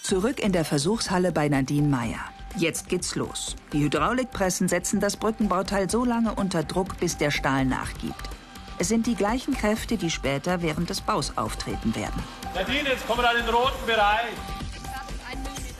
Zurück 0.03 0.39
in 0.39 0.51
der 0.51 0.65
Versuchshalle 0.65 1.31
bei 1.31 1.47
Nadine 1.47 1.87
Meyer. 1.87 2.25
Jetzt 2.55 2.89
geht's 2.89 3.15
los. 3.15 3.55
Die 3.73 3.83
Hydraulikpressen 3.83 4.67
setzen 4.67 4.99
das 4.99 5.17
Brückenbauteil 5.17 5.89
so 5.89 6.03
lange 6.03 6.33
unter 6.33 6.63
Druck, 6.63 6.97
bis 6.97 7.17
der 7.17 7.31
Stahl 7.31 7.65
nachgibt. 7.65 8.29
Es 8.77 8.87
sind 8.87 9.07
die 9.07 9.15
gleichen 9.15 9.53
Kräfte, 9.53 9.97
die 9.97 10.09
später 10.09 10.61
während 10.61 10.89
des 10.89 11.01
Baus 11.01 11.33
auftreten 11.35 11.95
werden. 11.95 12.23
Nadine, 12.55 12.89
jetzt 12.89 13.05
kommen 13.05 13.21
wir 13.21 13.29
an 13.29 13.35
den 13.35 13.49
roten 13.53 13.85
Bereich. 13.85 14.31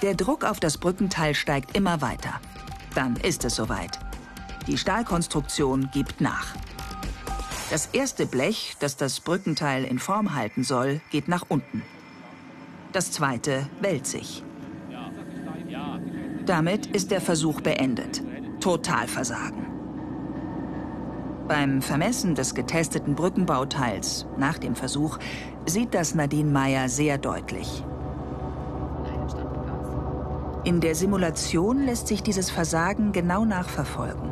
Der 0.02 0.16
Druck 0.16 0.44
auf 0.44 0.60
das 0.60 0.78
Brückenteil 0.78 1.34
steigt 1.34 1.76
immer 1.76 2.02
weiter. 2.02 2.40
Dann 2.96 3.16
ist 3.18 3.46
es 3.46 3.56
soweit. 3.56 4.00
Die 4.68 4.78
Stahlkonstruktion 4.78 5.90
gibt 5.94 6.22
nach. 6.22 6.56
Das 7.70 7.88
erste 7.88 8.26
Blech, 8.26 8.76
das 8.80 8.98
das 8.98 9.20
Brückenteil 9.20 9.84
in 9.84 10.00
Form 10.00 10.36
halten 10.36 10.64
soll, 10.64 11.02
geht 11.12 11.28
nach 11.28 11.46
unten. 11.50 11.84
Das 12.94 13.12
zweite 13.12 13.68
wellt 13.80 14.08
sich. 14.08 14.44
Damit 16.50 16.88
ist 16.88 17.12
der 17.12 17.22
Versuch 17.22 17.62
beendet. 17.62 18.24
Totalversagen. 18.60 19.68
Beim 21.48 21.80
Vermessen 21.80 22.34
des 22.34 22.56
getesteten 22.56 23.14
Brückenbauteils 23.14 24.26
nach 24.36 24.58
dem 24.58 24.74
Versuch 24.74 25.20
sieht 25.68 25.94
das 25.94 26.16
Nadine 26.16 26.50
Meyer 26.50 26.90
sehr 26.90 27.20
deutlich. 27.20 27.84
In 30.64 30.82
der 30.82 30.96
Simulation 30.96 31.86
lässt 31.86 32.08
sich 32.08 32.24
dieses 32.24 32.50
Versagen 32.50 33.12
genau 33.12 33.46
nachverfolgen. 33.46 34.32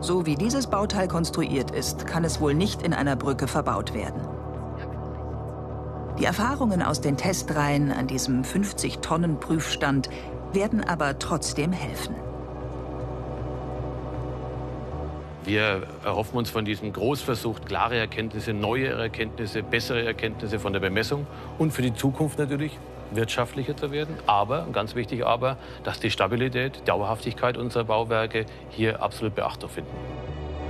So 0.00 0.26
wie 0.26 0.34
dieses 0.34 0.66
Bauteil 0.66 1.06
konstruiert 1.06 1.70
ist, 1.70 2.08
kann 2.08 2.24
es 2.24 2.40
wohl 2.40 2.54
nicht 2.54 2.82
in 2.82 2.94
einer 2.94 3.14
Brücke 3.14 3.46
verbaut 3.46 3.94
werden. 3.94 4.31
Die 6.22 6.26
Erfahrungen 6.26 6.82
aus 6.82 7.00
den 7.00 7.16
Testreihen 7.16 7.90
an 7.90 8.06
diesem 8.06 8.42
50-Tonnen-Prüfstand 8.44 10.08
werden 10.52 10.84
aber 10.84 11.18
trotzdem 11.18 11.72
helfen. 11.72 12.14
Wir 15.42 15.82
erhoffen 16.04 16.38
uns 16.38 16.48
von 16.48 16.64
diesem 16.64 16.92
Großversuch 16.92 17.62
klare 17.64 17.96
Erkenntnisse, 17.98 18.52
neue 18.52 18.90
Erkenntnisse, 18.90 19.64
bessere 19.64 20.04
Erkenntnisse 20.04 20.60
von 20.60 20.72
der 20.72 20.78
Bemessung 20.78 21.26
und 21.58 21.72
für 21.72 21.82
die 21.82 21.92
Zukunft 21.92 22.38
natürlich 22.38 22.78
wirtschaftlicher 23.10 23.76
zu 23.76 23.90
werden. 23.90 24.14
Aber, 24.28 24.68
ganz 24.72 24.94
wichtig 24.94 25.26
aber, 25.26 25.56
dass 25.82 25.98
die 25.98 26.12
Stabilität, 26.12 26.82
Dauerhaftigkeit 26.86 27.56
unserer 27.56 27.82
Bauwerke 27.82 28.46
hier 28.70 29.02
absolut 29.02 29.34
Beachtung 29.34 29.70
finden. 29.70 29.90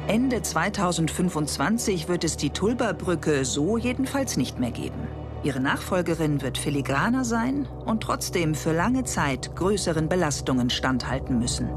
Ende 0.08 0.40
2025 0.40 2.08
wird 2.08 2.24
es 2.24 2.38
die 2.38 2.48
Tulba-Brücke 2.48 3.44
so 3.44 3.76
jedenfalls 3.76 4.38
nicht 4.38 4.58
mehr 4.58 4.70
geben. 4.70 5.21
Ihre 5.44 5.58
Nachfolgerin 5.58 6.40
wird 6.40 6.56
filigraner 6.56 7.24
sein 7.24 7.66
und 7.66 8.02
trotzdem 8.02 8.54
für 8.54 8.72
lange 8.72 9.02
Zeit 9.02 9.56
größeren 9.56 10.08
Belastungen 10.08 10.70
standhalten 10.70 11.38
müssen. 11.40 11.68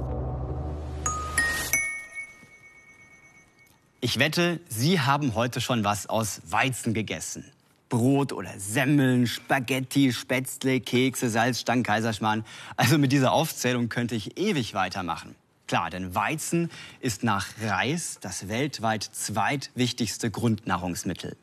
Ich 4.02 4.20
wette, 4.20 4.60
Sie 4.70 5.00
haben 5.00 5.34
heute 5.34 5.62
schon 5.62 5.84
was 5.84 6.06
aus 6.06 6.42
Weizen 6.48 6.94
gegessen. 6.94 7.52
Brot 7.90 8.34
oder 8.34 8.52
Semmeln, 8.58 9.26
Spaghetti, 9.26 10.14
Spätzle, 10.14 10.80
Kekse, 10.80 11.30
Salzstangen, 11.30 11.84
Kaiserschmarrn. 11.84 12.46
Also 12.78 13.00
mit 13.00 13.12
dieser 13.12 13.32
Aufzählung 13.32 13.90
könnte 13.90 14.14
ich 14.14 14.38
ewig 14.38 14.76
weitermachen. 14.76 15.36
Klar, 15.68 15.90
denn 15.90 16.14
Weizen 16.14 16.70
ist 17.00 17.24
nach 17.24 17.48
Reis 17.64 18.20
das 18.22 18.48
weltweit 18.48 19.04
zweitwichtigste 19.04 20.30
Grundnahrungsmittel. 20.30 21.36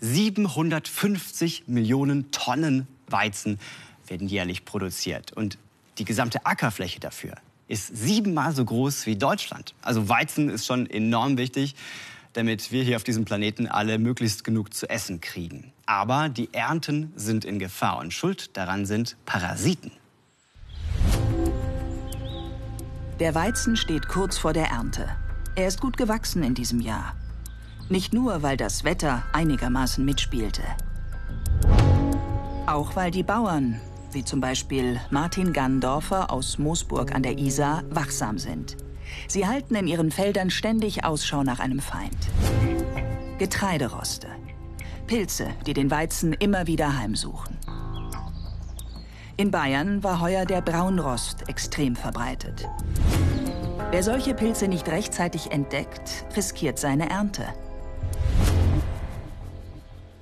750 0.00 1.64
Millionen 1.66 2.30
Tonnen 2.30 2.86
Weizen 3.08 3.58
werden 4.06 4.28
jährlich 4.28 4.64
produziert. 4.64 5.32
Und 5.32 5.58
die 5.98 6.04
gesamte 6.04 6.46
Ackerfläche 6.46 7.00
dafür 7.00 7.34
ist 7.66 7.96
siebenmal 7.96 8.54
so 8.54 8.64
groß 8.64 9.06
wie 9.06 9.16
Deutschland. 9.16 9.74
Also 9.82 10.08
Weizen 10.08 10.48
ist 10.48 10.66
schon 10.66 10.88
enorm 10.88 11.36
wichtig, 11.36 11.74
damit 12.32 12.72
wir 12.72 12.82
hier 12.82 12.96
auf 12.96 13.04
diesem 13.04 13.24
Planeten 13.24 13.66
alle 13.66 13.98
möglichst 13.98 14.44
genug 14.44 14.72
zu 14.72 14.88
essen 14.88 15.20
kriegen. 15.20 15.72
Aber 15.86 16.28
die 16.28 16.52
Ernten 16.52 17.12
sind 17.16 17.44
in 17.44 17.58
Gefahr 17.58 17.98
und 17.98 18.12
schuld 18.12 18.56
daran 18.56 18.86
sind 18.86 19.16
Parasiten. 19.26 19.90
Der 23.20 23.34
Weizen 23.34 23.76
steht 23.76 24.08
kurz 24.08 24.38
vor 24.38 24.52
der 24.52 24.66
Ernte. 24.66 25.08
Er 25.56 25.66
ist 25.66 25.80
gut 25.80 25.96
gewachsen 25.96 26.44
in 26.44 26.54
diesem 26.54 26.80
Jahr. 26.80 27.16
Nicht 27.90 28.12
nur, 28.12 28.42
weil 28.42 28.58
das 28.58 28.84
Wetter 28.84 29.22
einigermaßen 29.32 30.04
mitspielte. 30.04 30.62
Auch 32.66 32.96
weil 32.96 33.10
die 33.10 33.22
Bauern, 33.22 33.80
wie 34.12 34.22
zum 34.24 34.40
Beispiel 34.40 35.00
Martin 35.10 35.54
Ganndorfer 35.54 36.30
aus 36.30 36.58
Moosburg 36.58 37.14
an 37.14 37.22
der 37.22 37.38
Isar, 37.38 37.82
wachsam 37.88 38.38
sind. 38.38 38.76
Sie 39.26 39.46
halten 39.46 39.74
in 39.74 39.86
ihren 39.86 40.10
Feldern 40.10 40.50
ständig 40.50 41.04
Ausschau 41.04 41.42
nach 41.42 41.60
einem 41.60 41.80
Feind. 41.80 42.18
Getreideroste. 43.38 44.28
Pilze, 45.06 45.48
die 45.66 45.72
den 45.72 45.90
Weizen 45.90 46.34
immer 46.34 46.66
wieder 46.66 46.98
heimsuchen. 46.98 47.56
In 49.38 49.50
Bayern 49.50 50.02
war 50.02 50.20
heuer 50.20 50.44
der 50.44 50.60
Braunrost 50.60 51.48
extrem 51.48 51.96
verbreitet. 51.96 52.68
Wer 53.90 54.02
solche 54.02 54.34
Pilze 54.34 54.68
nicht 54.68 54.88
rechtzeitig 54.88 55.52
entdeckt, 55.52 56.26
riskiert 56.36 56.78
seine 56.78 57.08
Ernte. 57.08 57.46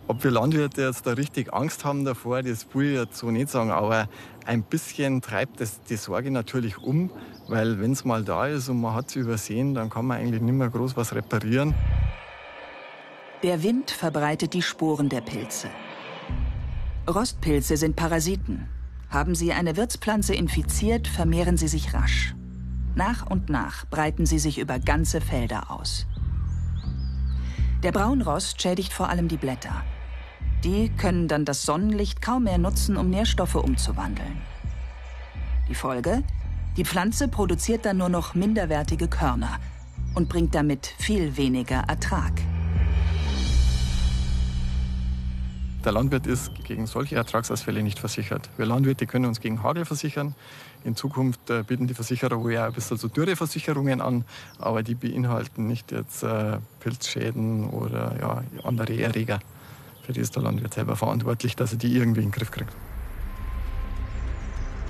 Ob 0.08 0.22
wir 0.22 0.30
Landwirte 0.30 0.82
jetzt 0.82 1.04
da 1.04 1.14
richtig 1.14 1.52
Angst 1.52 1.84
haben 1.84 2.04
davor, 2.04 2.40
das 2.42 2.66
will 2.72 2.92
ich 2.92 2.98
jetzt 2.98 3.18
so 3.18 3.32
nicht 3.32 3.48
sagen, 3.48 3.72
aber 3.72 4.08
ein 4.44 4.62
bisschen 4.62 5.20
treibt 5.20 5.60
das 5.60 5.82
die 5.82 5.96
Sorge 5.96 6.30
natürlich 6.30 6.78
um, 6.78 7.10
weil 7.48 7.80
wenn 7.80 7.90
es 7.90 8.04
mal 8.04 8.22
da 8.22 8.46
ist 8.46 8.68
und 8.68 8.80
man 8.80 8.94
hat 8.94 9.08
es 9.08 9.16
übersehen, 9.16 9.74
dann 9.74 9.90
kann 9.90 10.06
man 10.06 10.18
eigentlich 10.18 10.42
nicht 10.42 10.54
mehr 10.54 10.68
groß 10.68 10.96
was 10.96 11.12
reparieren. 11.12 11.74
Der 13.42 13.64
Wind 13.64 13.90
verbreitet 13.90 14.54
die 14.54 14.62
Sporen 14.62 15.08
der 15.08 15.22
Pilze. 15.22 15.68
Rostpilze 17.08 17.76
sind 17.76 17.96
Parasiten. 17.96 18.68
Haben 19.10 19.34
sie 19.34 19.52
eine 19.52 19.76
Wirtspflanze 19.76 20.34
infiziert, 20.34 21.08
vermehren 21.08 21.56
sie 21.56 21.68
sich 21.68 21.94
rasch. 21.94 22.34
Nach 22.94 23.28
und 23.28 23.50
nach 23.50 23.86
breiten 23.86 24.24
sie 24.24 24.38
sich 24.38 24.58
über 24.58 24.78
ganze 24.78 25.20
Felder 25.20 25.70
aus. 25.70 26.06
Der 27.82 27.92
Braunrost 27.92 28.62
schädigt 28.62 28.92
vor 28.92 29.08
allem 29.08 29.28
die 29.28 29.36
Blätter. 29.36 29.84
Die 30.64 30.88
können 30.90 31.28
dann 31.28 31.44
das 31.44 31.62
Sonnenlicht 31.62 32.22
kaum 32.22 32.44
mehr 32.44 32.58
nutzen, 32.58 32.96
um 32.96 33.10
Nährstoffe 33.10 33.54
umzuwandeln. 33.54 34.40
Die 35.68 35.74
Folge? 35.74 36.22
Die 36.76 36.84
Pflanze 36.84 37.28
produziert 37.28 37.84
dann 37.86 37.98
nur 37.98 38.08
noch 38.08 38.34
minderwertige 38.34 39.08
Körner 39.08 39.58
und 40.14 40.28
bringt 40.28 40.54
damit 40.54 40.86
viel 40.98 41.36
weniger 41.36 41.84
Ertrag. 41.88 42.32
Der 45.86 45.92
Landwirt 45.92 46.26
ist 46.26 46.52
gegen 46.64 46.88
solche 46.88 47.14
Ertragsausfälle 47.14 47.80
nicht 47.80 48.00
versichert. 48.00 48.50
Wir 48.56 48.66
Landwirte 48.66 49.06
können 49.06 49.26
uns 49.26 49.40
gegen 49.40 49.62
Hagel 49.62 49.84
versichern. 49.84 50.34
In 50.82 50.96
Zukunft 50.96 51.48
äh, 51.48 51.62
bieten 51.62 51.86
die 51.86 51.94
Versicherer 51.94 52.42
wohl 52.42 52.56
ein 52.56 52.72
bisschen 52.72 52.96
so 52.96 53.06
Dürreversicherungen 53.06 54.00
an, 54.00 54.24
aber 54.58 54.82
die 54.82 54.96
beinhalten 54.96 55.68
nicht 55.68 55.92
jetzt 55.92 56.24
äh, 56.24 56.58
Pilzschäden 56.80 57.70
oder 57.70 58.16
ja, 58.20 58.42
andere 58.64 59.00
Erreger. 59.00 59.38
Für 60.06 60.12
die 60.12 60.20
ist 60.20 60.36
der 60.36 60.44
Landwirt 60.44 60.72
selber 60.72 60.94
verantwortlich, 60.94 61.56
dass 61.56 61.72
er 61.72 61.78
die 61.78 61.92
irgendwie 61.96 62.20
in 62.20 62.28
den 62.28 62.32
Griff 62.32 62.52
kriegt. 62.52 62.70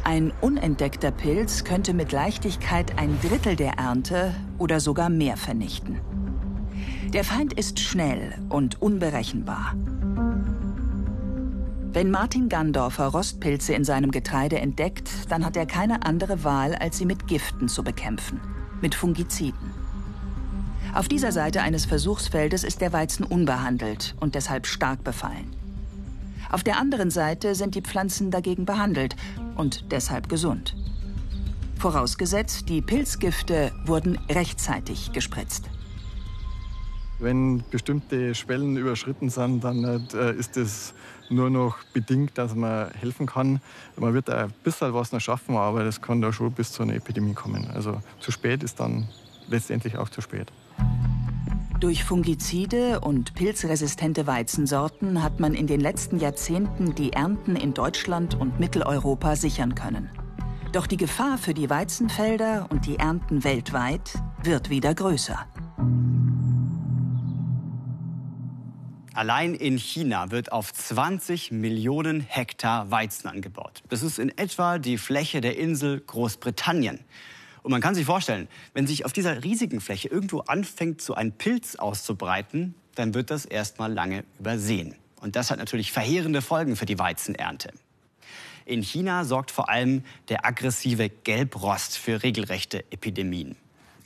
Ein 0.04 0.30
unentdeckter 0.42 1.10
Pilz 1.10 1.64
könnte 1.64 1.94
mit 1.94 2.12
Leichtigkeit 2.12 2.98
ein 2.98 3.18
Drittel 3.22 3.56
der 3.56 3.78
Ernte 3.78 4.34
oder 4.58 4.78
sogar 4.78 5.08
mehr 5.08 5.38
vernichten. 5.38 6.00
Der 7.14 7.24
Feind 7.24 7.54
ist 7.54 7.80
schnell 7.80 8.34
und 8.50 8.82
unberechenbar. 8.82 9.74
Wenn 11.94 12.10
Martin 12.10 12.50
Gandorfer 12.50 13.06
Rostpilze 13.06 13.72
in 13.72 13.84
seinem 13.84 14.10
Getreide 14.10 14.58
entdeckt, 14.58 15.08
dann 15.30 15.46
hat 15.46 15.56
er 15.56 15.64
keine 15.64 16.04
andere 16.04 16.44
Wahl, 16.44 16.74
als 16.74 16.98
sie 16.98 17.06
mit 17.06 17.26
Giften 17.26 17.68
zu 17.68 17.82
bekämpfen, 17.82 18.38
mit 18.82 18.94
Fungiziden. 18.94 19.75
Auf 20.96 21.08
dieser 21.08 21.30
Seite 21.30 21.60
eines 21.60 21.84
Versuchsfeldes 21.84 22.64
ist 22.64 22.80
der 22.80 22.90
Weizen 22.90 23.26
unbehandelt 23.26 24.14
und 24.18 24.34
deshalb 24.34 24.66
stark 24.66 25.04
befallen. 25.04 25.54
Auf 26.50 26.64
der 26.64 26.78
anderen 26.78 27.10
Seite 27.10 27.54
sind 27.54 27.74
die 27.74 27.82
Pflanzen 27.82 28.30
dagegen 28.30 28.64
behandelt 28.64 29.14
und 29.56 29.92
deshalb 29.92 30.30
gesund. 30.30 30.74
Vorausgesetzt, 31.78 32.70
die 32.70 32.80
Pilzgifte 32.80 33.72
wurden 33.84 34.18
rechtzeitig 34.30 35.12
gespritzt. 35.12 35.68
Wenn 37.18 37.62
bestimmte 37.70 38.34
Schwellen 38.34 38.78
überschritten 38.78 39.28
sind, 39.28 39.64
dann 39.64 39.84
äh, 40.14 40.32
ist 40.32 40.56
es 40.56 40.94
nur 41.28 41.50
noch 41.50 41.76
bedingt, 41.92 42.38
dass 42.38 42.54
man 42.54 42.90
helfen 42.92 43.26
kann. 43.26 43.60
Man 43.96 44.14
wird 44.14 44.30
ein 44.30 44.50
bisschen 44.64 44.94
was 44.94 45.12
noch 45.12 45.20
schaffen, 45.20 45.58
aber 45.58 45.84
das 45.84 46.00
kann 46.00 46.22
da 46.22 46.32
schon 46.32 46.52
bis 46.52 46.72
zu 46.72 46.82
einer 46.82 46.94
Epidemie 46.94 47.34
kommen. 47.34 47.70
Also 47.74 48.00
zu 48.18 48.32
spät 48.32 48.62
ist 48.62 48.80
dann 48.80 49.06
letztendlich 49.46 49.98
auch 49.98 50.08
zu 50.08 50.22
spät. 50.22 50.50
Durch 51.80 52.04
Fungizide 52.04 53.00
und 53.00 53.34
pilzresistente 53.34 54.26
Weizensorten 54.26 55.22
hat 55.22 55.40
man 55.40 55.52
in 55.52 55.66
den 55.66 55.78
letzten 55.78 56.18
Jahrzehnten 56.18 56.94
die 56.94 57.12
Ernten 57.12 57.54
in 57.54 57.74
Deutschland 57.74 58.34
und 58.34 58.58
Mitteleuropa 58.58 59.36
sichern 59.36 59.74
können. 59.74 60.08
Doch 60.72 60.86
die 60.86 60.96
Gefahr 60.96 61.36
für 61.36 61.52
die 61.52 61.68
Weizenfelder 61.68 62.68
und 62.70 62.86
die 62.86 62.98
Ernten 62.98 63.44
weltweit 63.44 64.14
wird 64.42 64.70
wieder 64.70 64.94
größer. 64.94 65.46
Allein 69.12 69.54
in 69.54 69.78
China 69.78 70.30
wird 70.30 70.52
auf 70.52 70.72
20 70.72 71.50
Millionen 71.52 72.20
Hektar 72.20 72.90
Weizen 72.90 73.28
angebaut. 73.28 73.82
Das 73.90 74.02
ist 74.02 74.18
in 74.18 74.36
etwa 74.38 74.78
die 74.78 74.96
Fläche 74.96 75.42
der 75.42 75.58
Insel 75.58 76.00
Großbritannien. 76.00 77.00
Und 77.66 77.72
man 77.72 77.80
kann 77.80 77.96
sich 77.96 78.06
vorstellen, 78.06 78.46
wenn 78.74 78.86
sich 78.86 79.04
auf 79.04 79.12
dieser 79.12 79.42
riesigen 79.42 79.80
Fläche 79.80 80.06
irgendwo 80.06 80.38
anfängt, 80.38 81.02
so 81.02 81.14
ein 81.14 81.32
Pilz 81.32 81.74
auszubreiten, 81.74 82.76
dann 82.94 83.12
wird 83.12 83.28
das 83.28 83.44
erstmal 83.44 83.92
lange 83.92 84.22
übersehen. 84.38 84.94
Und 85.20 85.34
das 85.34 85.50
hat 85.50 85.58
natürlich 85.58 85.90
verheerende 85.90 86.42
Folgen 86.42 86.76
für 86.76 86.86
die 86.86 86.96
Weizenernte. 86.96 87.72
In 88.66 88.82
China 88.82 89.24
sorgt 89.24 89.50
vor 89.50 89.68
allem 89.68 90.04
der 90.28 90.46
aggressive 90.46 91.08
Gelbrost 91.08 91.98
für 91.98 92.22
regelrechte 92.22 92.84
Epidemien. 92.92 93.56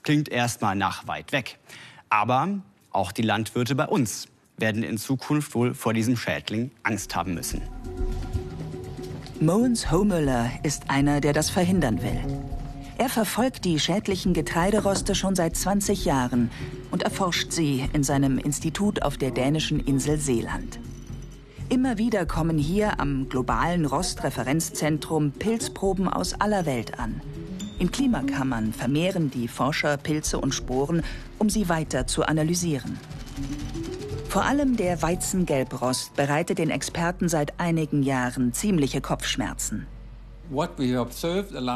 Klingt 0.04 0.30
erstmal 0.30 0.74
nach 0.74 1.06
weit 1.06 1.30
weg. 1.32 1.58
Aber 2.08 2.60
auch 2.92 3.12
die 3.12 3.20
Landwirte 3.20 3.74
bei 3.74 3.84
uns 3.84 4.28
werden 4.56 4.82
in 4.82 4.96
Zukunft 4.96 5.54
wohl 5.54 5.74
vor 5.74 5.92
diesem 5.92 6.16
Schädling 6.16 6.70
Angst 6.82 7.14
haben 7.14 7.34
müssen. 7.34 7.60
Moens 9.38 9.90
Homöller 9.90 10.50
ist 10.62 10.88
einer, 10.88 11.20
der 11.20 11.34
das 11.34 11.50
verhindern 11.50 12.00
will. 12.00 12.49
Er 13.00 13.08
verfolgt 13.08 13.64
die 13.64 13.80
schädlichen 13.80 14.34
Getreideroste 14.34 15.14
schon 15.14 15.34
seit 15.34 15.56
20 15.56 16.04
Jahren 16.04 16.50
und 16.90 17.02
erforscht 17.02 17.50
sie 17.50 17.88
in 17.94 18.04
seinem 18.04 18.36
Institut 18.36 19.00
auf 19.00 19.16
der 19.16 19.30
dänischen 19.30 19.80
Insel 19.80 20.18
Seeland. 20.18 20.78
Immer 21.70 21.96
wieder 21.96 22.26
kommen 22.26 22.58
hier 22.58 23.00
am 23.00 23.30
globalen 23.30 23.86
Rostreferenzzentrum 23.86 25.32
Pilzproben 25.32 26.08
aus 26.08 26.34
aller 26.42 26.66
Welt 26.66 26.98
an. 26.98 27.22
In 27.78 27.90
Klimakammern 27.90 28.74
vermehren 28.74 29.30
die 29.30 29.48
Forscher 29.48 29.96
Pilze 29.96 30.38
und 30.38 30.54
Sporen, 30.54 31.02
um 31.38 31.48
sie 31.48 31.70
weiter 31.70 32.06
zu 32.06 32.24
analysieren. 32.26 33.00
Vor 34.28 34.44
allem 34.44 34.76
der 34.76 35.00
Weizengelbrost 35.00 36.16
bereitet 36.16 36.58
den 36.58 36.68
Experten 36.68 37.30
seit 37.30 37.58
einigen 37.58 38.02
Jahren 38.02 38.52
ziemliche 38.52 39.00
Kopfschmerzen. 39.00 39.86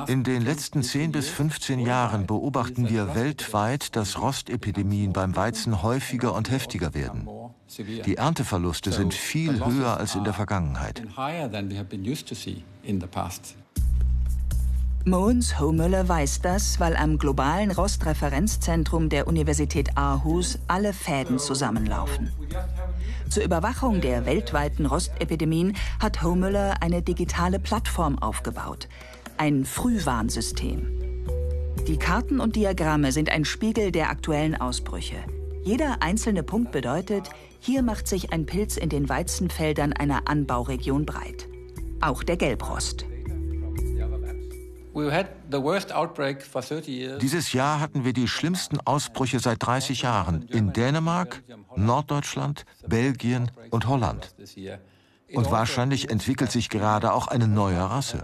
In 0.08 0.24
den 0.24 0.42
letzten 0.42 0.82
10 0.82 1.12
bis 1.12 1.28
15 1.28 1.78
Jahren 1.78 2.26
beobachten 2.26 2.88
wir 2.88 3.14
weltweit, 3.14 3.94
dass 3.94 4.20
Rostepidemien 4.20 5.12
beim 5.12 5.36
Weizen 5.36 5.82
häufiger 5.82 6.34
und 6.34 6.50
heftiger 6.50 6.92
werden. 6.92 7.28
Die 8.04 8.16
Ernteverluste 8.16 8.90
sind 8.90 9.14
viel 9.14 9.64
höher 9.64 9.96
als 9.96 10.16
in 10.16 10.24
der 10.24 10.32
Vergangenheit. 10.32 11.02
Moens 15.06 15.60
Homöller 15.60 16.08
weiß 16.08 16.40
das, 16.40 16.80
weil 16.80 16.96
am 16.96 17.18
globalen 17.18 17.70
Rostreferenzzentrum 17.70 19.10
der 19.10 19.28
Universität 19.28 19.98
Aarhus 19.98 20.58
alle 20.66 20.94
Fäden 20.94 21.38
zusammenlaufen. 21.38 22.32
Zur 23.28 23.44
Überwachung 23.44 24.00
der 24.00 24.26
weltweiten 24.26 24.86
Rostepidemien 24.86 25.76
hat 26.00 26.22
Homöller 26.22 26.82
eine 26.82 27.02
digitale 27.02 27.58
Plattform 27.58 28.18
aufgebaut. 28.18 28.88
Ein 29.36 29.64
Frühwarnsystem. 29.64 30.86
Die 31.86 31.98
Karten 31.98 32.40
und 32.40 32.56
Diagramme 32.56 33.12
sind 33.12 33.28
ein 33.30 33.44
Spiegel 33.44 33.92
der 33.92 34.10
aktuellen 34.10 34.54
Ausbrüche. 34.54 35.16
Jeder 35.64 36.02
einzelne 36.02 36.42
Punkt 36.42 36.72
bedeutet, 36.72 37.30
hier 37.58 37.82
macht 37.82 38.06
sich 38.06 38.32
ein 38.32 38.46
Pilz 38.46 38.76
in 38.76 38.88
den 38.88 39.08
Weizenfeldern 39.08 39.92
einer 39.92 40.28
Anbauregion 40.28 41.06
breit. 41.06 41.48
Auch 42.00 42.22
der 42.22 42.36
Gelbrost. 42.36 43.06
Dieses 47.20 47.52
Jahr 47.52 47.80
hatten 47.80 48.04
wir 48.04 48.12
die 48.12 48.28
schlimmsten 48.28 48.78
Ausbrüche 48.80 49.40
seit 49.40 49.64
30 49.64 50.02
Jahren 50.02 50.42
in 50.48 50.72
Dänemark, 50.72 51.42
Norddeutschland, 51.76 52.64
Belgien 52.86 53.50
und 53.70 53.88
Holland. 53.88 54.34
Und 55.32 55.50
wahrscheinlich 55.50 56.10
entwickelt 56.10 56.52
sich 56.52 56.68
gerade 56.68 57.12
auch 57.12 57.26
eine 57.26 57.48
neue 57.48 57.80
Rasse. 57.80 58.22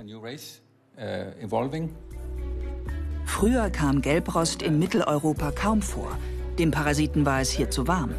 Früher 3.24 3.70
kam 3.70 4.00
Gelbrost 4.00 4.62
in 4.62 4.78
Mitteleuropa 4.78 5.50
kaum 5.50 5.82
vor. 5.82 6.18
Dem 6.58 6.70
Parasiten 6.70 7.26
war 7.26 7.40
es 7.40 7.50
hier 7.50 7.70
zu 7.70 7.88
warm. 7.88 8.14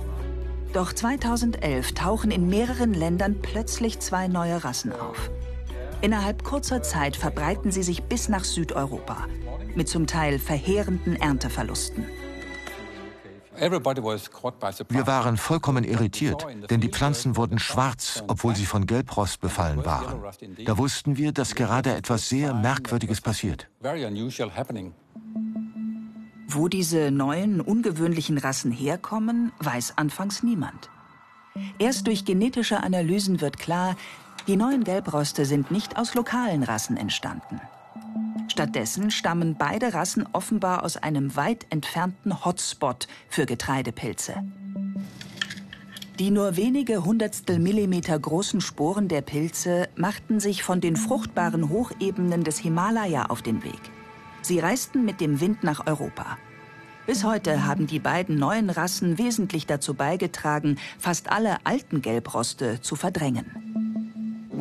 Doch 0.74 0.94
2011 0.94 1.94
tauchen 1.94 2.32
in 2.32 2.48
mehreren 2.48 2.94
Ländern 2.94 3.42
plötzlich 3.42 4.00
zwei 4.00 4.28
neue 4.28 4.64
Rassen 4.64 4.94
auf. 4.94 5.30
Innerhalb 6.02 6.44
kurzer 6.44 6.82
Zeit 6.82 7.16
verbreiten 7.16 7.72
sie 7.72 7.84
sich 7.84 8.04
bis 8.04 8.28
nach 8.28 8.44
Südeuropa 8.44 9.28
mit 9.76 9.88
zum 9.88 10.08
Teil 10.08 10.40
verheerenden 10.40 11.16
Ernteverlusten. 11.16 12.06
Wir 13.58 15.08
waren 15.08 15.38
vollkommen 15.38 15.84
irritiert, 15.84 16.48
denn 16.70 16.82
die 16.82 16.90
Pflanzen 16.90 17.36
wurden 17.38 17.60
schwarz, 17.60 18.24
obwohl 18.28 18.56
sie 18.56 18.66
von 18.66 18.88
Gelbrost 18.88 19.40
befallen 19.40 19.86
waren. 19.86 20.24
Da 20.66 20.78
wussten 20.78 21.18
wir, 21.18 21.32
dass 21.32 21.54
gerade 21.54 21.94
etwas 21.94 22.28
sehr 22.28 22.56
Merkwürdiges 22.56 23.22
passiert. 23.22 23.70
Wo 26.48 26.68
diese 26.68 27.12
neuen, 27.12 27.62
ungewöhnlichen 27.62 28.38
Rassen 28.40 28.72
herkommen, 28.72 29.52
weiß 29.60 29.98
anfangs 29.98 30.42
niemand. 30.42 30.90
Erst 31.78 32.08
durch 32.08 32.26
genetische 32.26 32.82
Analysen 32.82 33.42
wird 33.42 33.60
klar, 33.60 33.96
die 34.48 34.56
neuen 34.56 34.84
Gelbroste 34.84 35.46
sind 35.46 35.72
nicht 35.72 35.98
aus 35.98 36.16
lokalen 36.16 36.64
Rassen 36.64 36.98
entstanden. 36.98 37.62
Stattdessen 38.48 39.12
stammen 39.12 39.56
beide 39.58 39.94
Rassen 39.94 40.28
offenbar 40.34 40.84
aus 40.84 40.98
einem 40.98 41.36
weit 41.36 41.66
entfernten 41.70 42.44
Hotspot 42.44 43.08
für 43.30 43.46
Getreidepilze. 43.46 44.44
Die 46.20 46.32
nur 46.32 46.58
wenige 46.58 47.04
Hundertstel 47.06 47.60
Millimeter 47.60 48.20
großen 48.20 48.62
Sporen 48.62 49.08
der 49.08 49.22
Pilze 49.22 49.88
machten 49.96 50.40
sich 50.40 50.64
von 50.64 50.82
den 50.82 50.96
fruchtbaren 50.96 51.70
Hochebenen 51.70 52.44
des 52.44 52.60
Himalaya 52.60 53.28
auf 53.28 53.42
den 53.42 53.64
Weg. 53.64 53.80
Sie 54.42 54.60
reisten 54.60 55.06
mit 55.06 55.22
dem 55.22 55.40
Wind 55.40 55.64
nach 55.64 55.88
Europa. 55.88 56.38
Bis 57.08 57.24
heute 57.24 57.66
haben 57.66 57.88
die 57.88 58.00
beiden 58.00 58.36
neuen 58.36 58.70
Rassen 58.70 59.18
wesentlich 59.18 59.66
dazu 59.66 59.94
beigetragen, 59.94 60.78
fast 61.00 61.32
alle 61.32 61.58
alten 61.66 62.02
Gelbroste 62.02 62.82
zu 62.82 62.96
verdrängen. 62.96 63.61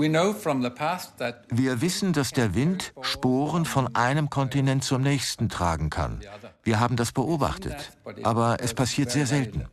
Wir 0.01 1.81
wissen, 1.81 2.13
dass 2.13 2.31
der 2.31 2.55
Wind 2.55 2.93
Sporen 3.03 3.65
von 3.65 3.95
einem 3.95 4.31
Kontinent 4.31 4.85
zum 4.85 5.03
nächsten 5.03 5.49
tragen 5.49 5.91
kann. 5.91 6.21
Wir 6.63 6.81
haben 6.81 6.97
das 6.97 7.13
beobachtet, 7.13 7.93
aber 8.23 8.59
es 8.61 8.75
passiert 8.75 9.11
sehr 9.11 9.27
selten. 9.27 9.67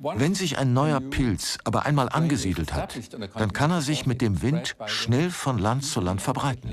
Wenn 0.00 0.34
sich 0.34 0.58
ein 0.58 0.72
neuer 0.72 1.00
Pilz 1.00 1.58
aber 1.64 1.86
einmal 1.86 2.08
angesiedelt 2.08 2.72
hat, 2.72 2.98
dann 3.34 3.52
kann 3.52 3.70
er 3.70 3.80
sich 3.80 4.06
mit 4.06 4.20
dem 4.20 4.42
Wind 4.42 4.76
schnell 4.86 5.30
von 5.30 5.58
Land 5.58 5.84
zu 5.84 6.00
Land 6.00 6.22
verbreiten. 6.22 6.70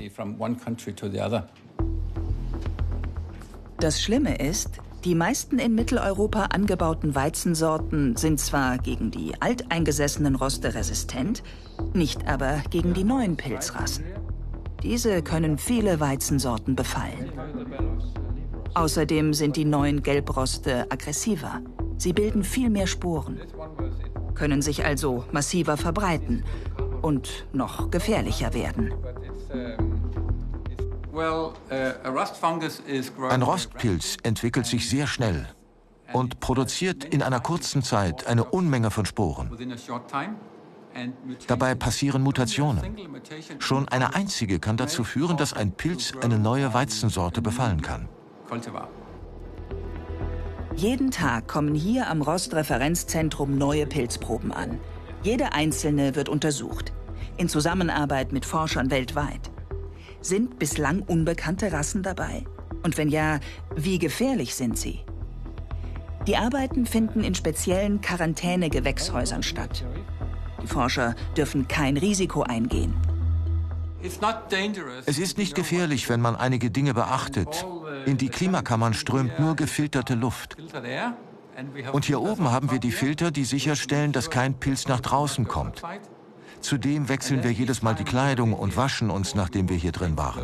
Das 3.78 4.00
Schlimme 4.00 4.36
ist, 4.38 4.80
die 5.06 5.14
meisten 5.14 5.60
in 5.60 5.76
Mitteleuropa 5.76 6.46
angebauten 6.46 7.14
Weizensorten 7.14 8.16
sind 8.16 8.40
zwar 8.40 8.76
gegen 8.78 9.12
die 9.12 9.40
alteingesessenen 9.40 10.34
Roste 10.34 10.74
resistent, 10.74 11.44
nicht 11.94 12.26
aber 12.26 12.60
gegen 12.70 12.92
die 12.92 13.04
neuen 13.04 13.36
Pilzrassen. 13.36 14.04
Diese 14.82 15.22
können 15.22 15.58
viele 15.58 16.00
Weizensorten 16.00 16.74
befallen. 16.74 17.30
Außerdem 18.74 19.32
sind 19.32 19.54
die 19.54 19.64
neuen 19.64 20.02
Gelbroste 20.02 20.90
aggressiver. 20.90 21.60
Sie 21.98 22.12
bilden 22.12 22.42
viel 22.42 22.68
mehr 22.68 22.88
Sporen, 22.88 23.38
können 24.34 24.60
sich 24.60 24.84
also 24.84 25.24
massiver 25.30 25.76
verbreiten 25.76 26.42
und 27.00 27.46
noch 27.52 27.92
gefährlicher 27.92 28.54
werden. 28.54 28.92
Ein 33.30 33.42
Rostpilz 33.42 34.16
entwickelt 34.22 34.66
sich 34.66 34.88
sehr 34.90 35.06
schnell 35.06 35.48
und 36.12 36.40
produziert 36.40 37.04
in 37.04 37.22
einer 37.22 37.40
kurzen 37.40 37.82
Zeit 37.82 38.26
eine 38.26 38.44
Unmenge 38.44 38.90
von 38.90 39.06
Sporen. 39.06 39.50
Dabei 41.46 41.74
passieren 41.74 42.22
Mutationen. 42.22 42.96
Schon 43.58 43.88
eine 43.88 44.14
einzige 44.14 44.58
kann 44.58 44.76
dazu 44.76 45.04
führen, 45.04 45.36
dass 45.36 45.52
ein 45.52 45.72
Pilz 45.72 46.12
eine 46.22 46.38
neue 46.38 46.74
Weizensorte 46.74 47.40
befallen 47.42 47.82
kann. 47.82 48.08
Jeden 50.74 51.10
Tag 51.10 51.48
kommen 51.48 51.74
hier 51.74 52.08
am 52.10 52.20
Rost-Referenzzentrum 52.20 53.56
neue 53.56 53.86
Pilzproben 53.86 54.52
an. 54.52 54.78
Jede 55.22 55.54
einzelne 55.54 56.14
wird 56.14 56.28
untersucht, 56.28 56.92
in 57.38 57.48
Zusammenarbeit 57.48 58.32
mit 58.32 58.44
Forschern 58.44 58.90
weltweit. 58.90 59.50
Sind 60.26 60.58
bislang 60.58 61.02
unbekannte 61.02 61.70
Rassen 61.70 62.02
dabei? 62.02 62.44
Und 62.82 62.98
wenn 62.98 63.10
ja, 63.10 63.38
wie 63.76 64.00
gefährlich 64.00 64.56
sind 64.56 64.76
sie? 64.76 65.04
Die 66.26 66.36
Arbeiten 66.36 66.84
finden 66.84 67.22
in 67.22 67.36
speziellen 67.36 68.00
Quarantäne-Gewächshäusern 68.00 69.44
statt. 69.44 69.84
Die 70.60 70.66
Forscher 70.66 71.14
dürfen 71.36 71.68
kein 71.68 71.96
Risiko 71.96 72.42
eingehen. 72.42 72.92
Es 75.06 75.18
ist 75.20 75.38
nicht 75.38 75.54
gefährlich, 75.54 76.08
wenn 76.08 76.20
man 76.20 76.34
einige 76.34 76.72
Dinge 76.72 76.92
beachtet. 76.92 77.64
In 78.04 78.18
die 78.18 78.28
Klimakammern 78.28 78.94
strömt 78.94 79.38
nur 79.38 79.54
gefilterte 79.54 80.16
Luft. 80.16 80.56
Und 81.92 82.04
hier 82.04 82.20
oben 82.20 82.50
haben 82.50 82.72
wir 82.72 82.80
die 82.80 82.90
Filter, 82.90 83.30
die 83.30 83.44
sicherstellen, 83.44 84.10
dass 84.10 84.28
kein 84.28 84.54
Pilz 84.58 84.88
nach 84.88 85.00
draußen 85.00 85.46
kommt. 85.46 85.82
Zudem 86.60 87.08
wechseln 87.08 87.44
wir 87.44 87.52
jedes 87.52 87.82
Mal 87.82 87.94
die 87.94 88.04
Kleidung 88.04 88.52
und 88.52 88.76
waschen 88.76 89.10
uns, 89.10 89.34
nachdem 89.34 89.68
wir 89.68 89.76
hier 89.76 89.92
drin 89.92 90.16
waren. 90.16 90.42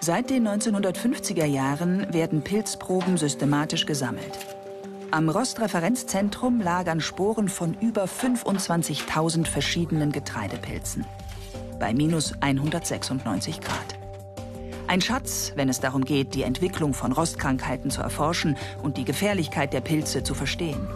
Seit 0.00 0.28
den 0.30 0.46
1950er 0.46 1.46
Jahren 1.46 2.12
werden 2.12 2.42
Pilzproben 2.42 3.16
systematisch 3.16 3.86
gesammelt. 3.86 4.38
Am 5.10 5.28
Rost-Referenzzentrum 5.28 6.60
lagern 6.60 7.00
Sporen 7.00 7.48
von 7.48 7.74
über 7.80 8.04
25.000 8.04 9.46
verschiedenen 9.46 10.12
Getreidepilzen. 10.12 11.06
Bei 11.78 11.94
minus 11.94 12.34
196 12.40 13.60
Grad. 13.60 13.98
Ein 14.86 15.00
Schatz, 15.00 15.52
wenn 15.54 15.68
es 15.68 15.80
darum 15.80 16.04
geht, 16.04 16.34
die 16.34 16.42
Entwicklung 16.42 16.92
von 16.92 17.12
Rostkrankheiten 17.12 17.90
zu 17.90 18.02
erforschen 18.02 18.56
und 18.82 18.96
die 18.96 19.04
Gefährlichkeit 19.04 19.72
der 19.72 19.80
Pilze 19.80 20.22
zu 20.22 20.34
verstehen. 20.34 20.86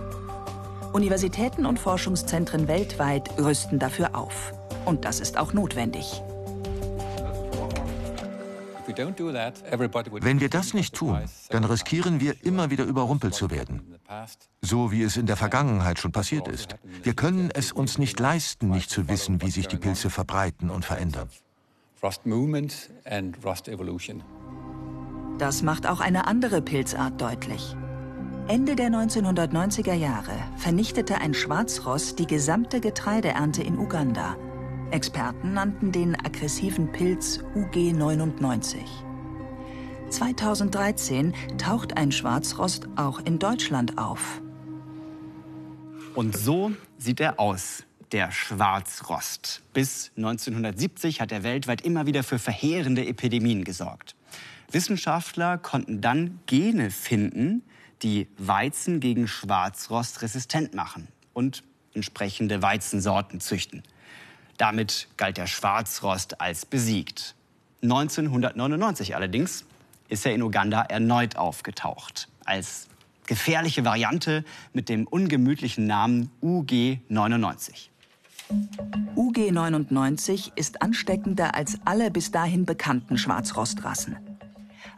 Universitäten 0.99 1.65
und 1.65 1.79
Forschungszentren 1.79 2.67
weltweit 2.67 3.31
rüsten 3.39 3.79
dafür 3.79 4.17
auf. 4.17 4.53
Und 4.85 5.05
das 5.05 5.21
ist 5.21 5.39
auch 5.39 5.53
notwendig. 5.53 6.21
Wenn 8.89 10.41
wir 10.41 10.49
das 10.49 10.75
nicht 10.75 10.97
tun, 10.97 11.21
dann 11.51 11.63
riskieren 11.63 12.21
wir 12.21 12.35
immer 12.45 12.71
wieder 12.71 12.85
überrumpelt 12.85 13.33
zu 13.33 13.49
werden. 13.53 13.95
So 14.61 14.91
wie 14.91 15.05
es 15.05 15.17
in 15.17 15.27
der 15.27 15.37
Vergangenheit 15.37 16.01
schon 16.01 16.11
passiert 16.11 16.49
ist. 16.49 16.75
Wir 17.05 17.15
können 17.15 17.53
es 17.55 17.71
uns 17.71 17.99
nicht 17.99 18.19
leisten, 18.19 18.71
nicht 18.71 18.91
zu 18.91 19.09
wissen, 19.09 19.41
wie 19.41 19.53
sich 19.53 19.69
die 19.69 19.77
Pilze 19.77 20.11
verbreiten 20.11 20.69
und 20.69 20.85
verändern. 20.85 21.29
Das 25.39 25.63
macht 25.63 25.87
auch 25.87 26.01
eine 26.01 26.27
andere 26.27 26.61
Pilzart 26.61 27.21
deutlich. 27.21 27.77
Ende 28.49 28.77
der 28.77 28.89
1990er 28.89 29.93
Jahre 29.93 30.33
vernichtete 30.57 31.17
ein 31.17 31.35
Schwarzross 31.35 32.17
die 32.17 32.27
gesamte 32.27 32.81
Getreideernte 32.81 33.63
in 33.63 33.77
Uganda. 33.77 34.39
Experten 34.91 35.53
nannten 35.53 35.93
den 35.93 36.19
aggressiven 36.19 36.91
Pilz 36.91 37.41
UG99. 37.55 38.77
2013 40.09 41.35
taucht 41.59 41.99
ein 41.99 42.11
Schwarzrost 42.11 42.89
auch 42.97 43.21
in 43.21 43.39
Deutschland 43.39 43.99
auf. 43.99 44.41
Und 46.15 46.35
so 46.35 46.73
sieht 46.97 47.21
er 47.21 47.39
aus, 47.39 47.85
der 48.13 48.33
Schwarzrost. 48.33 49.61
Bis 49.75 50.11
1970 50.17 51.21
hat 51.21 51.33
er 51.33 51.43
weltweit 51.43 51.83
immer 51.83 52.07
wieder 52.07 52.23
für 52.23 52.39
verheerende 52.39 53.05
Epidemien 53.05 53.65
gesorgt. 53.65 54.17
Wissenschaftler 54.71 55.59
konnten 55.59 56.01
dann 56.01 56.41
Gene 56.47 56.91
finden, 56.91 57.63
die 58.03 58.29
Weizen 58.39 59.01
gegen 59.01 59.29
Schwarzrost 59.29 60.23
resistent 60.23 60.75
machen 60.75 61.09
und 61.33 61.63
entsprechende 61.95 62.63
Weizensorten 62.63 63.41
züchten. 63.41 63.83
Damit 64.57 65.09
galt 65.17 65.37
der 65.37 65.47
Schwarzrost 65.47 66.41
als 66.41 66.67
besiegt. 66.67 67.35
1999 67.83 69.15
allerdings 69.15 69.65
ist 70.09 70.27
er 70.27 70.35
in 70.35 70.43
Uganda 70.43 70.83
erneut 70.83 71.37
aufgetaucht. 71.37 72.29
Als 72.45 72.89
gefährliche 73.27 73.85
Variante 73.85 74.45
mit 74.73 74.89
dem 74.89 75.07
ungemütlichen 75.07 75.87
Namen 75.87 76.31
UG99. 76.43 77.89
UG99 79.15 80.53
ist 80.57 80.81
ansteckender 80.81 81.55
als 81.55 81.79
alle 81.85 82.11
bis 82.11 82.31
dahin 82.31 82.65
bekannten 82.65 83.19
Schwarzrostrassen. 83.19 84.17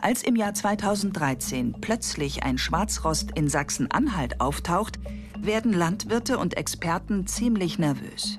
Als 0.02 0.22
im 0.22 0.34
Jahr 0.34 0.54
2013 0.54 1.74
plötzlich 1.80 2.42
ein 2.42 2.56
Schwarzrost 2.56 3.32
in 3.34 3.48
Sachsen-Anhalt 3.48 4.40
auftaucht, 4.40 4.98
werden 5.38 5.74
Landwirte 5.74 6.38
und 6.38 6.56
Experten 6.56 7.26
ziemlich 7.26 7.78
nervös. 7.78 8.38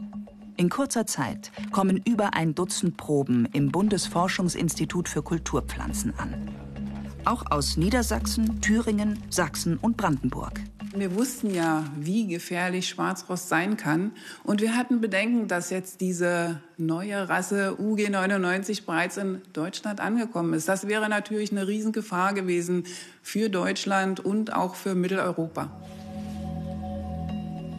In 0.57 0.69
kurzer 0.69 1.05
Zeit 1.05 1.51
kommen 1.71 2.01
über 2.03 2.33
ein 2.33 2.55
Dutzend 2.55 2.97
Proben 2.97 3.47
im 3.53 3.71
Bundesforschungsinstitut 3.71 5.07
für 5.07 5.21
Kulturpflanzen 5.21 6.17
an. 6.17 6.49
Auch 7.25 7.51
aus 7.51 7.77
Niedersachsen, 7.77 8.59
Thüringen, 8.61 9.19
Sachsen 9.29 9.77
und 9.77 9.97
Brandenburg. 9.97 10.59
Wir 10.93 11.15
wussten 11.15 11.53
ja, 11.53 11.85
wie 11.97 12.27
gefährlich 12.27 12.89
Schwarzrost 12.89 13.47
sein 13.47 13.77
kann. 13.77 14.11
Und 14.43 14.61
wir 14.61 14.75
hatten 14.75 14.99
Bedenken, 14.99 15.47
dass 15.47 15.69
jetzt 15.69 16.01
diese 16.01 16.59
neue 16.77 17.29
Rasse 17.29 17.77
UG99 17.79 18.85
bereits 18.85 19.15
in 19.15 19.41
Deutschland 19.53 20.01
angekommen 20.01 20.53
ist. 20.53 20.67
Das 20.67 20.89
wäre 20.89 21.07
natürlich 21.07 21.51
eine 21.51 21.65
Riesengefahr 21.65 22.33
gewesen 22.33 22.83
für 23.21 23.47
Deutschland 23.47 24.19
und 24.19 24.53
auch 24.53 24.75
für 24.75 24.93
Mitteleuropa. 24.93 25.71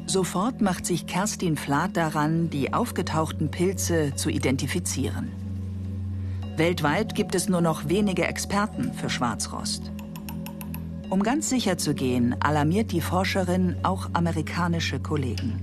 Sofort 0.07 0.62
macht 0.62 0.87
sich 0.87 1.07
Kerstin 1.07 1.57
Flath 1.57 1.98
daran, 1.98 2.48
die 2.48 2.72
aufgetauchten 2.72 3.51
Pilze 3.51 4.14
zu 4.16 4.31
identifizieren. 4.31 5.31
Weltweit 6.57 7.14
gibt 7.14 7.35
es 7.35 7.48
nur 7.48 7.61
noch 7.61 7.88
wenige 7.88 8.25
Experten 8.25 8.92
für 8.94 9.11
Schwarzrost. 9.11 9.90
Um 11.12 11.22
ganz 11.22 11.51
sicher 11.51 11.77
zu 11.77 11.92
gehen, 11.92 12.35
alarmiert 12.40 12.90
die 12.90 13.03
Forscherin 13.03 13.77
auch 13.83 14.09
amerikanische 14.14 14.98
Kollegen. 14.98 15.61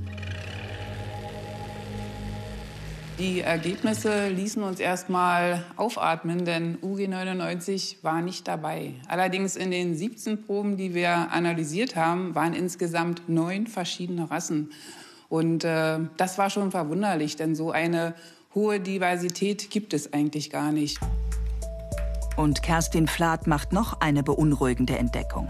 Die 3.17 3.39
Ergebnisse 3.41 4.29
ließen 4.29 4.61
uns 4.61 4.79
erstmal 4.79 5.65
aufatmen, 5.75 6.45
denn 6.45 6.77
UG99 6.83 8.03
war 8.03 8.21
nicht 8.21 8.47
dabei. 8.47 8.93
Allerdings 9.07 9.55
in 9.55 9.71
den 9.71 9.97
17 9.97 10.43
Proben, 10.43 10.77
die 10.77 10.93
wir 10.93 11.31
analysiert 11.31 11.95
haben, 11.95 12.35
waren 12.35 12.53
insgesamt 12.53 13.27
neun 13.27 13.65
verschiedene 13.65 14.29
Rassen. 14.29 14.69
Und 15.29 15.63
äh, 15.63 15.97
das 16.17 16.37
war 16.37 16.51
schon 16.51 16.69
verwunderlich, 16.69 17.37
denn 17.37 17.55
so 17.55 17.71
eine 17.71 18.13
hohe 18.53 18.79
Diversität 18.79 19.71
gibt 19.71 19.95
es 19.95 20.13
eigentlich 20.13 20.51
gar 20.51 20.71
nicht. 20.71 20.99
Und 22.39 22.63
Kerstin 22.63 23.09
Flath 23.09 23.47
macht 23.47 23.73
noch 23.73 23.99
eine 23.99 24.23
beunruhigende 24.23 24.97
Entdeckung. 24.97 25.49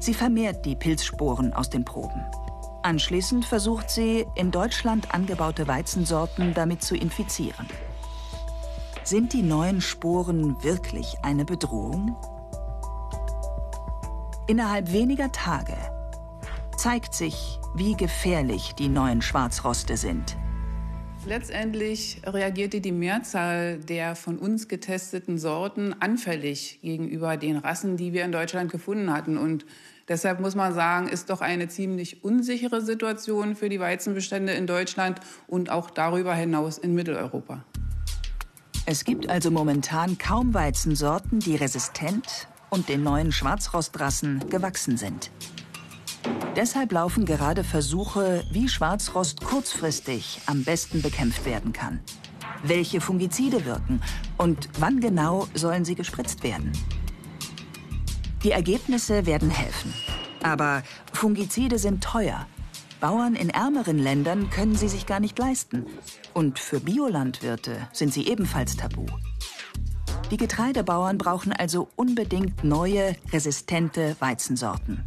Sie 0.00 0.12
vermehrt 0.12 0.66
die 0.66 0.76
Pilzsporen 0.76 1.54
aus 1.54 1.70
den 1.70 1.86
Proben. 1.86 2.26
Anschließend 2.82 3.46
versucht 3.46 3.88
sie, 3.88 4.26
in 4.34 4.50
Deutschland 4.50 5.14
angebaute 5.14 5.66
Weizensorten 5.66 6.52
damit 6.52 6.82
zu 6.82 6.94
infizieren. 6.94 7.66
Sind 9.02 9.32
die 9.32 9.40
neuen 9.40 9.80
Sporen 9.80 10.62
wirklich 10.62 11.16
eine 11.22 11.46
Bedrohung? 11.46 12.14
Innerhalb 14.46 14.92
weniger 14.92 15.32
Tage 15.32 15.78
zeigt 16.76 17.14
sich, 17.14 17.58
wie 17.74 17.94
gefährlich 17.94 18.74
die 18.74 18.88
neuen 18.88 19.22
Schwarzroste 19.22 19.96
sind. 19.96 20.36
Letztendlich 21.26 22.22
reagierte 22.24 22.80
die 22.80 22.92
Mehrzahl 22.92 23.78
der 23.78 24.16
von 24.16 24.38
uns 24.38 24.68
getesteten 24.68 25.38
Sorten 25.38 25.94
anfällig 26.00 26.80
gegenüber 26.82 27.36
den 27.36 27.58
Rassen, 27.58 27.96
die 27.96 28.12
wir 28.12 28.24
in 28.24 28.32
Deutschland 28.32 28.72
gefunden 28.72 29.12
hatten. 29.12 29.36
Und 29.36 29.66
deshalb 30.08 30.40
muss 30.40 30.54
man 30.54 30.72
sagen, 30.72 31.08
ist 31.08 31.28
doch 31.28 31.42
eine 31.42 31.68
ziemlich 31.68 32.24
unsichere 32.24 32.80
Situation 32.80 33.54
für 33.54 33.68
die 33.68 33.78
Weizenbestände 33.78 34.52
in 34.52 34.66
Deutschland 34.66 35.20
und 35.46 35.70
auch 35.70 35.90
darüber 35.90 36.34
hinaus 36.34 36.78
in 36.78 36.94
Mitteleuropa. 36.94 37.64
Es 38.86 39.04
gibt 39.04 39.28
also 39.28 39.50
momentan 39.50 40.16
kaum 40.16 40.54
Weizensorten, 40.54 41.38
die 41.38 41.54
resistent 41.54 42.48
und 42.70 42.88
den 42.88 43.02
neuen 43.02 43.30
Schwarzrostrassen 43.30 44.48
gewachsen 44.48 44.96
sind. 44.96 45.30
Deshalb 46.56 46.92
laufen 46.92 47.24
gerade 47.24 47.64
Versuche, 47.64 48.44
wie 48.50 48.68
Schwarzrost 48.68 49.42
kurzfristig 49.42 50.40
am 50.46 50.64
besten 50.64 51.00
bekämpft 51.00 51.46
werden 51.46 51.72
kann. 51.72 52.00
Welche 52.62 53.00
Fungizide 53.00 53.64
wirken 53.64 54.02
und 54.36 54.68
wann 54.78 55.00
genau 55.00 55.46
sollen 55.54 55.84
sie 55.84 55.94
gespritzt 55.94 56.42
werden? 56.42 56.72
Die 58.42 58.50
Ergebnisse 58.50 59.26
werden 59.26 59.50
helfen. 59.50 59.94
Aber 60.42 60.82
Fungizide 61.12 61.78
sind 61.78 62.02
teuer. 62.02 62.46
Bauern 63.00 63.34
in 63.34 63.50
ärmeren 63.50 63.98
Ländern 63.98 64.50
können 64.50 64.74
sie 64.74 64.88
sich 64.88 65.06
gar 65.06 65.20
nicht 65.20 65.38
leisten. 65.38 65.86
Und 66.34 66.58
für 66.58 66.80
Biolandwirte 66.80 67.88
sind 67.92 68.12
sie 68.12 68.28
ebenfalls 68.28 68.76
tabu. 68.76 69.06
Die 70.30 70.36
Getreidebauern 70.36 71.18
brauchen 71.18 71.52
also 71.52 71.88
unbedingt 71.96 72.62
neue, 72.62 73.16
resistente 73.32 74.16
Weizensorten. 74.20 75.02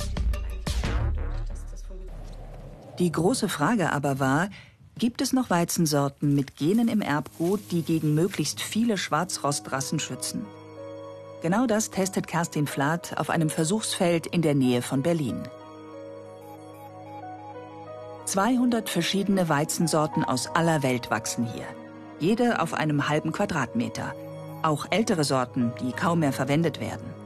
Die 3.00 3.12
große 3.12 3.50
Frage 3.50 3.92
aber 3.92 4.20
war, 4.20 4.50
gibt 4.98 5.22
es 5.22 5.34
noch 5.34 5.50
Weizensorten 5.50 6.36
mit 6.36 6.58
Genen 6.58 6.88
im 6.88 7.02
Erbgut, 7.02 7.72
die 7.72 7.82
gegen 7.82 8.14
möglichst 8.14 8.62
viele 8.62 8.98
Schwarzrostrassen 8.98 10.00
schützen? 10.00 10.46
Genau 11.42 11.66
das 11.66 11.90
testet 11.90 12.28
Kerstin 12.28 12.68
Flath 12.68 13.18
auf 13.18 13.30
einem 13.30 13.50
Versuchsfeld 13.50 14.28
in 14.28 14.42
der 14.42 14.54
Nähe 14.54 14.82
von 14.82 15.02
Berlin. 15.02 15.44
200 18.26 18.90
verschiedene 18.90 19.50
Weizensorten 19.50 20.24
aus 20.24 20.48
aller 20.48 20.84
Welt 20.84 21.12
wachsen 21.12 21.46
hier. 21.46 21.66
Jede 22.20 22.62
auf 22.62 22.74
einem 22.74 23.10
halben 23.10 23.32
Quadratmeter. 23.34 24.14
Auch 24.62 24.86
ältere 24.92 25.26
Sorten, 25.26 25.74
die 25.82 25.92
kaum 25.92 26.20
mehr 26.20 26.32
verwendet 26.32 26.80
werden. 26.80 27.23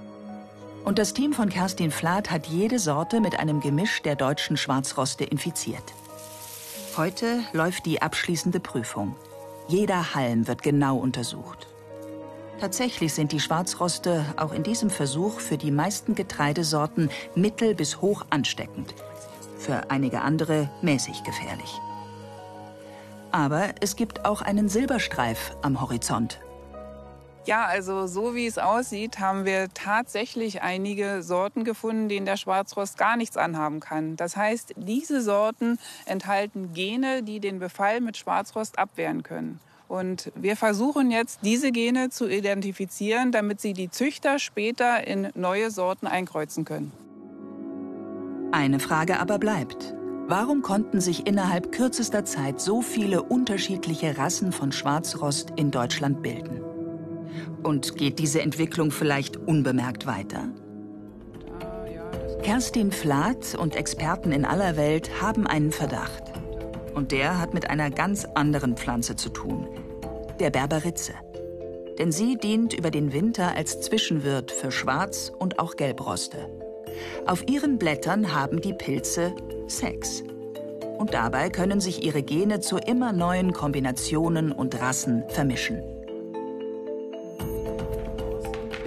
Und 0.87 0.99
das 0.99 1.13
Team 1.13 1.33
von 1.33 1.49
Kerstin 1.49 1.91
Flath 1.91 2.31
hat 2.31 2.47
jede 2.47 2.79
Sorte 2.79 3.19
mit 3.19 3.37
einem 3.37 3.59
Gemisch 3.59 4.01
der 4.03 4.15
deutschen 4.15 4.55
Schwarzroste 4.55 5.25
infiziert. 5.25 5.83
Heute 6.95 7.41
läuft 7.51 7.85
die 7.85 8.01
abschließende 8.01 8.61
Prüfung. 8.61 9.17
Jeder 9.67 10.15
Halm 10.15 10.47
wird 10.47 10.63
genau 10.63 10.95
untersucht. 10.95 11.67
Tatsächlich 12.61 13.13
sind 13.13 13.33
die 13.33 13.41
Schwarzroste 13.41 14.23
auch 14.37 14.53
in 14.53 14.63
diesem 14.63 14.89
Versuch 14.89 15.41
für 15.41 15.57
die 15.57 15.71
meisten 15.71 16.15
Getreidesorten 16.15 17.09
mittel 17.35 17.75
bis 17.75 17.99
hoch 17.99 18.25
ansteckend. 18.29 18.95
Für 19.57 19.91
einige 19.91 20.21
andere 20.21 20.69
mäßig 20.81 21.21
gefährlich. 21.25 21.81
Aber 23.33 23.71
es 23.81 23.97
gibt 23.97 24.23
auch 24.23 24.41
einen 24.41 24.69
Silberstreif 24.69 25.57
am 25.63 25.81
Horizont. 25.81 26.39
Ja, 27.47 27.63
also 27.63 28.07
so 28.07 28.35
wie 28.35 28.45
es 28.45 28.57
aussieht, 28.57 29.21
haben 29.21 29.45
wir 29.45 29.69
tatsächlich 29.73 30.63
einige 30.63 31.23
Sorten 31.23 31.63
gefunden, 31.63 32.09
denen 32.09 32.25
der 32.25 32.35
Schwarzrost 32.35 32.97
gar 32.97 33.15
nichts 33.15 33.37
anhaben 33.37 33.79
kann. 33.79 34.17
Das 34.17 34.35
heißt, 34.35 34.73
diese 34.75 35.21
Sorten 35.21 35.79
enthalten 36.05 36.73
Gene, 36.73 37.23
die 37.23 37.39
den 37.39 37.59
Befall 37.59 38.01
mit 38.01 38.17
Schwarzrost 38.17 38.77
abwehren 38.77 39.23
können. 39.23 39.61
Und 39.87 40.29
wir 40.35 40.57
versuchen 40.57 41.09
jetzt, 41.09 41.39
diese 41.43 41.71
Gene 41.71 42.09
zu 42.09 42.27
identifizieren, 42.27 43.31
damit 43.31 43.61
sie 43.61 43.71
die 43.71 43.89
Züchter 43.89 44.39
später 44.39 45.07
in 45.07 45.29
neue 45.33 45.71
Sorten 45.71 46.05
einkreuzen 46.05 46.65
können. 46.65 46.91
Eine 48.51 48.81
Frage 48.81 49.21
aber 49.21 49.39
bleibt. 49.39 49.95
Warum 50.27 50.63
konnten 50.63 50.99
sich 50.99 51.25
innerhalb 51.25 51.71
kürzester 51.71 52.25
Zeit 52.25 52.59
so 52.59 52.81
viele 52.81 53.23
unterschiedliche 53.23 54.17
Rassen 54.17 54.51
von 54.51 54.73
Schwarzrost 54.73 55.53
in 55.55 55.71
Deutschland 55.71 56.21
bilden? 56.21 56.76
Und 57.63 57.95
geht 57.95 58.19
diese 58.19 58.41
Entwicklung 58.41 58.91
vielleicht 58.91 59.37
unbemerkt 59.37 60.05
weiter? 60.05 60.49
Kerstin 62.43 62.91
Flath 62.91 63.55
und 63.55 63.75
Experten 63.75 64.31
in 64.31 64.45
aller 64.45 64.77
Welt 64.77 65.21
haben 65.21 65.47
einen 65.47 65.71
Verdacht. 65.71 66.23
Und 66.93 67.11
der 67.11 67.39
hat 67.39 67.53
mit 67.53 67.69
einer 67.69 67.89
ganz 67.89 68.25
anderen 68.35 68.77
Pflanze 68.77 69.15
zu 69.15 69.29
tun, 69.29 69.67
der 70.39 70.49
Berberitze. 70.49 71.13
Denn 71.99 72.11
sie 72.11 72.37
dient 72.37 72.73
über 72.73 72.89
den 72.89 73.11
Winter 73.11 73.55
als 73.55 73.81
Zwischenwirt 73.81 74.51
für 74.51 74.71
Schwarz- 74.71 75.31
und 75.37 75.59
auch 75.59 75.75
Gelbroste. 75.75 76.37
Auf 77.25 77.47
ihren 77.49 77.77
Blättern 77.77 78.33
haben 78.33 78.61
die 78.61 78.73
Pilze 78.73 79.33
Sex. 79.67 80.23
Und 80.97 81.13
dabei 81.13 81.49
können 81.49 81.79
sich 81.79 82.03
ihre 82.03 82.23
Gene 82.23 82.59
zu 82.59 82.77
immer 82.77 83.13
neuen 83.13 83.53
Kombinationen 83.53 84.51
und 84.51 84.79
Rassen 84.81 85.23
vermischen. 85.27 85.83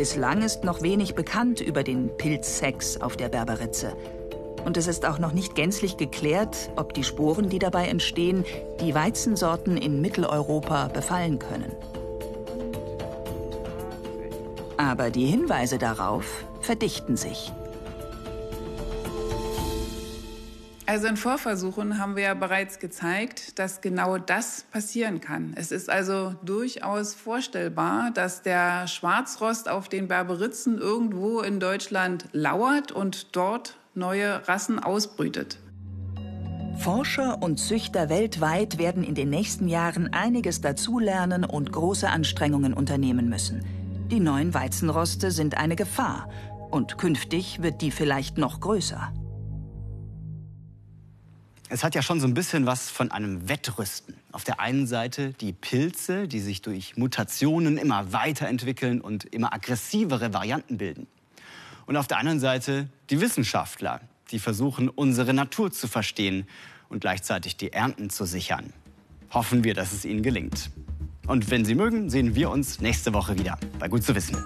Bislang 0.01 0.41
ist 0.41 0.65
noch 0.65 0.81
wenig 0.81 1.15
bekannt 1.15 1.61
über 1.61 1.83
den 1.83 2.09
Pilzsex 2.17 3.03
auf 3.03 3.19
der 3.19 3.29
Berberitze. 3.29 3.93
Und 4.65 4.79
es 4.79 4.87
ist 4.87 5.05
auch 5.05 5.19
noch 5.19 5.33
nicht 5.33 5.55
gänzlich 5.55 5.99
geklärt, 5.99 6.71
ob 6.77 6.95
die 6.95 7.05
Sporen, 7.05 7.51
die 7.51 7.59
dabei 7.59 7.87
entstehen, 7.87 8.47
die 8.81 8.95
Weizensorten 8.95 9.77
in 9.77 10.01
Mitteleuropa 10.01 10.89
befallen 10.89 11.39
können. 11.39 11.77
Aber 14.79 15.11
die 15.11 15.27
Hinweise 15.27 15.77
darauf 15.77 16.47
verdichten 16.63 17.19
sich. 17.19 17.53
Also 20.91 21.07
in 21.07 21.17
Vorversuchen 21.17 21.99
haben 21.99 22.17
wir 22.17 22.25
ja 22.25 22.35
bereits 22.35 22.81
gezeigt, 22.81 23.61
dass 23.61 23.81
genau 23.81 24.19
das 24.19 24.65
passieren 24.73 25.21
kann. 25.21 25.53
Es 25.55 25.71
ist 25.71 25.89
also 25.89 26.35
durchaus 26.45 27.15
vorstellbar, 27.15 28.11
dass 28.13 28.43
der 28.43 28.89
Schwarzrost 28.89 29.69
auf 29.69 29.89
den 29.89 30.09
Berberitzen 30.09 30.79
irgendwo 30.79 31.43
in 31.43 31.61
Deutschland 31.61 32.25
lauert 32.33 32.91
und 32.91 33.37
dort 33.37 33.77
neue 33.95 34.49
Rassen 34.49 34.81
ausbrütet. 34.81 35.61
Forscher 36.79 37.41
und 37.41 37.61
Züchter 37.61 38.09
weltweit 38.09 38.79
werden 38.79 39.05
in 39.05 39.15
den 39.15 39.31
nächsten 39.31 39.69
Jahren 39.69 40.13
einiges 40.13 40.61
dazulernen 40.61 41.45
und 41.45 41.71
große 41.71 42.09
Anstrengungen 42.09 42.75
unternehmen 42.75 43.29
müssen. 43.29 43.65
Die 44.11 44.19
neuen 44.19 44.55
Weizenroste 44.55 45.31
sind 45.31 45.57
eine 45.57 45.77
Gefahr 45.77 46.29
und 46.73 46.99
künftig 46.99 47.63
wird 47.63 47.81
die 47.81 47.93
vielleicht 47.93 48.39
noch 48.39 48.59
größer. 48.59 49.13
Es 51.73 51.85
hat 51.85 51.95
ja 51.95 52.03
schon 52.03 52.19
so 52.19 52.27
ein 52.27 52.35
bisschen 52.35 52.67
was 52.67 52.91
von 52.91 53.13
einem 53.13 53.49
Wettrüsten. 53.49 54.17
Auf 54.33 54.43
der 54.43 54.59
einen 54.59 54.89
Seite 54.89 55.35
die 55.35 55.53
Pilze, 55.53 56.27
die 56.27 56.41
sich 56.41 56.63
durch 56.63 56.97
Mutationen 56.97 57.79
immer 57.79 58.13
weiterentwickeln 58.13 59.01
und 59.01 59.25
immer 59.27 59.55
aggressivere 59.55 60.35
Varianten 60.35 60.79
bilden. 60.79 61.07
Und 61.87 61.97
auf 61.97 62.09
der 62.09 62.19
anderen 62.19 62.41
Seite 62.41 62.89
die 63.09 63.21
Wissenschaftler, 63.21 64.01
die 64.33 64.41
versuchen, 64.41 64.89
unsere 64.89 65.33
Natur 65.33 65.71
zu 65.71 65.87
verstehen 65.87 66.45
und 66.89 67.03
gleichzeitig 67.03 67.57
die 67.57 67.73
Ernten 67.73 68.11
zu 68.11 68.25
sichern. 68.25 68.73
Hoffen 69.31 69.63
wir, 69.63 69.75
dass 69.75 69.93
es 69.93 70.05
ihnen 70.05 70.25
gelingt. 70.25 70.73
Und 71.29 71.53
wenn 71.53 71.65
Sie 71.65 71.77
mögen, 71.77 72.11
sehen 72.11 72.35
wir 72.35 72.51
uns 72.51 72.81
nächste 72.81 73.15
Woche 73.15 73.39
wieder 73.39 73.57
bei 73.79 73.87
Gut 73.87 74.03
zu 74.03 74.13
wissen. 74.17 74.37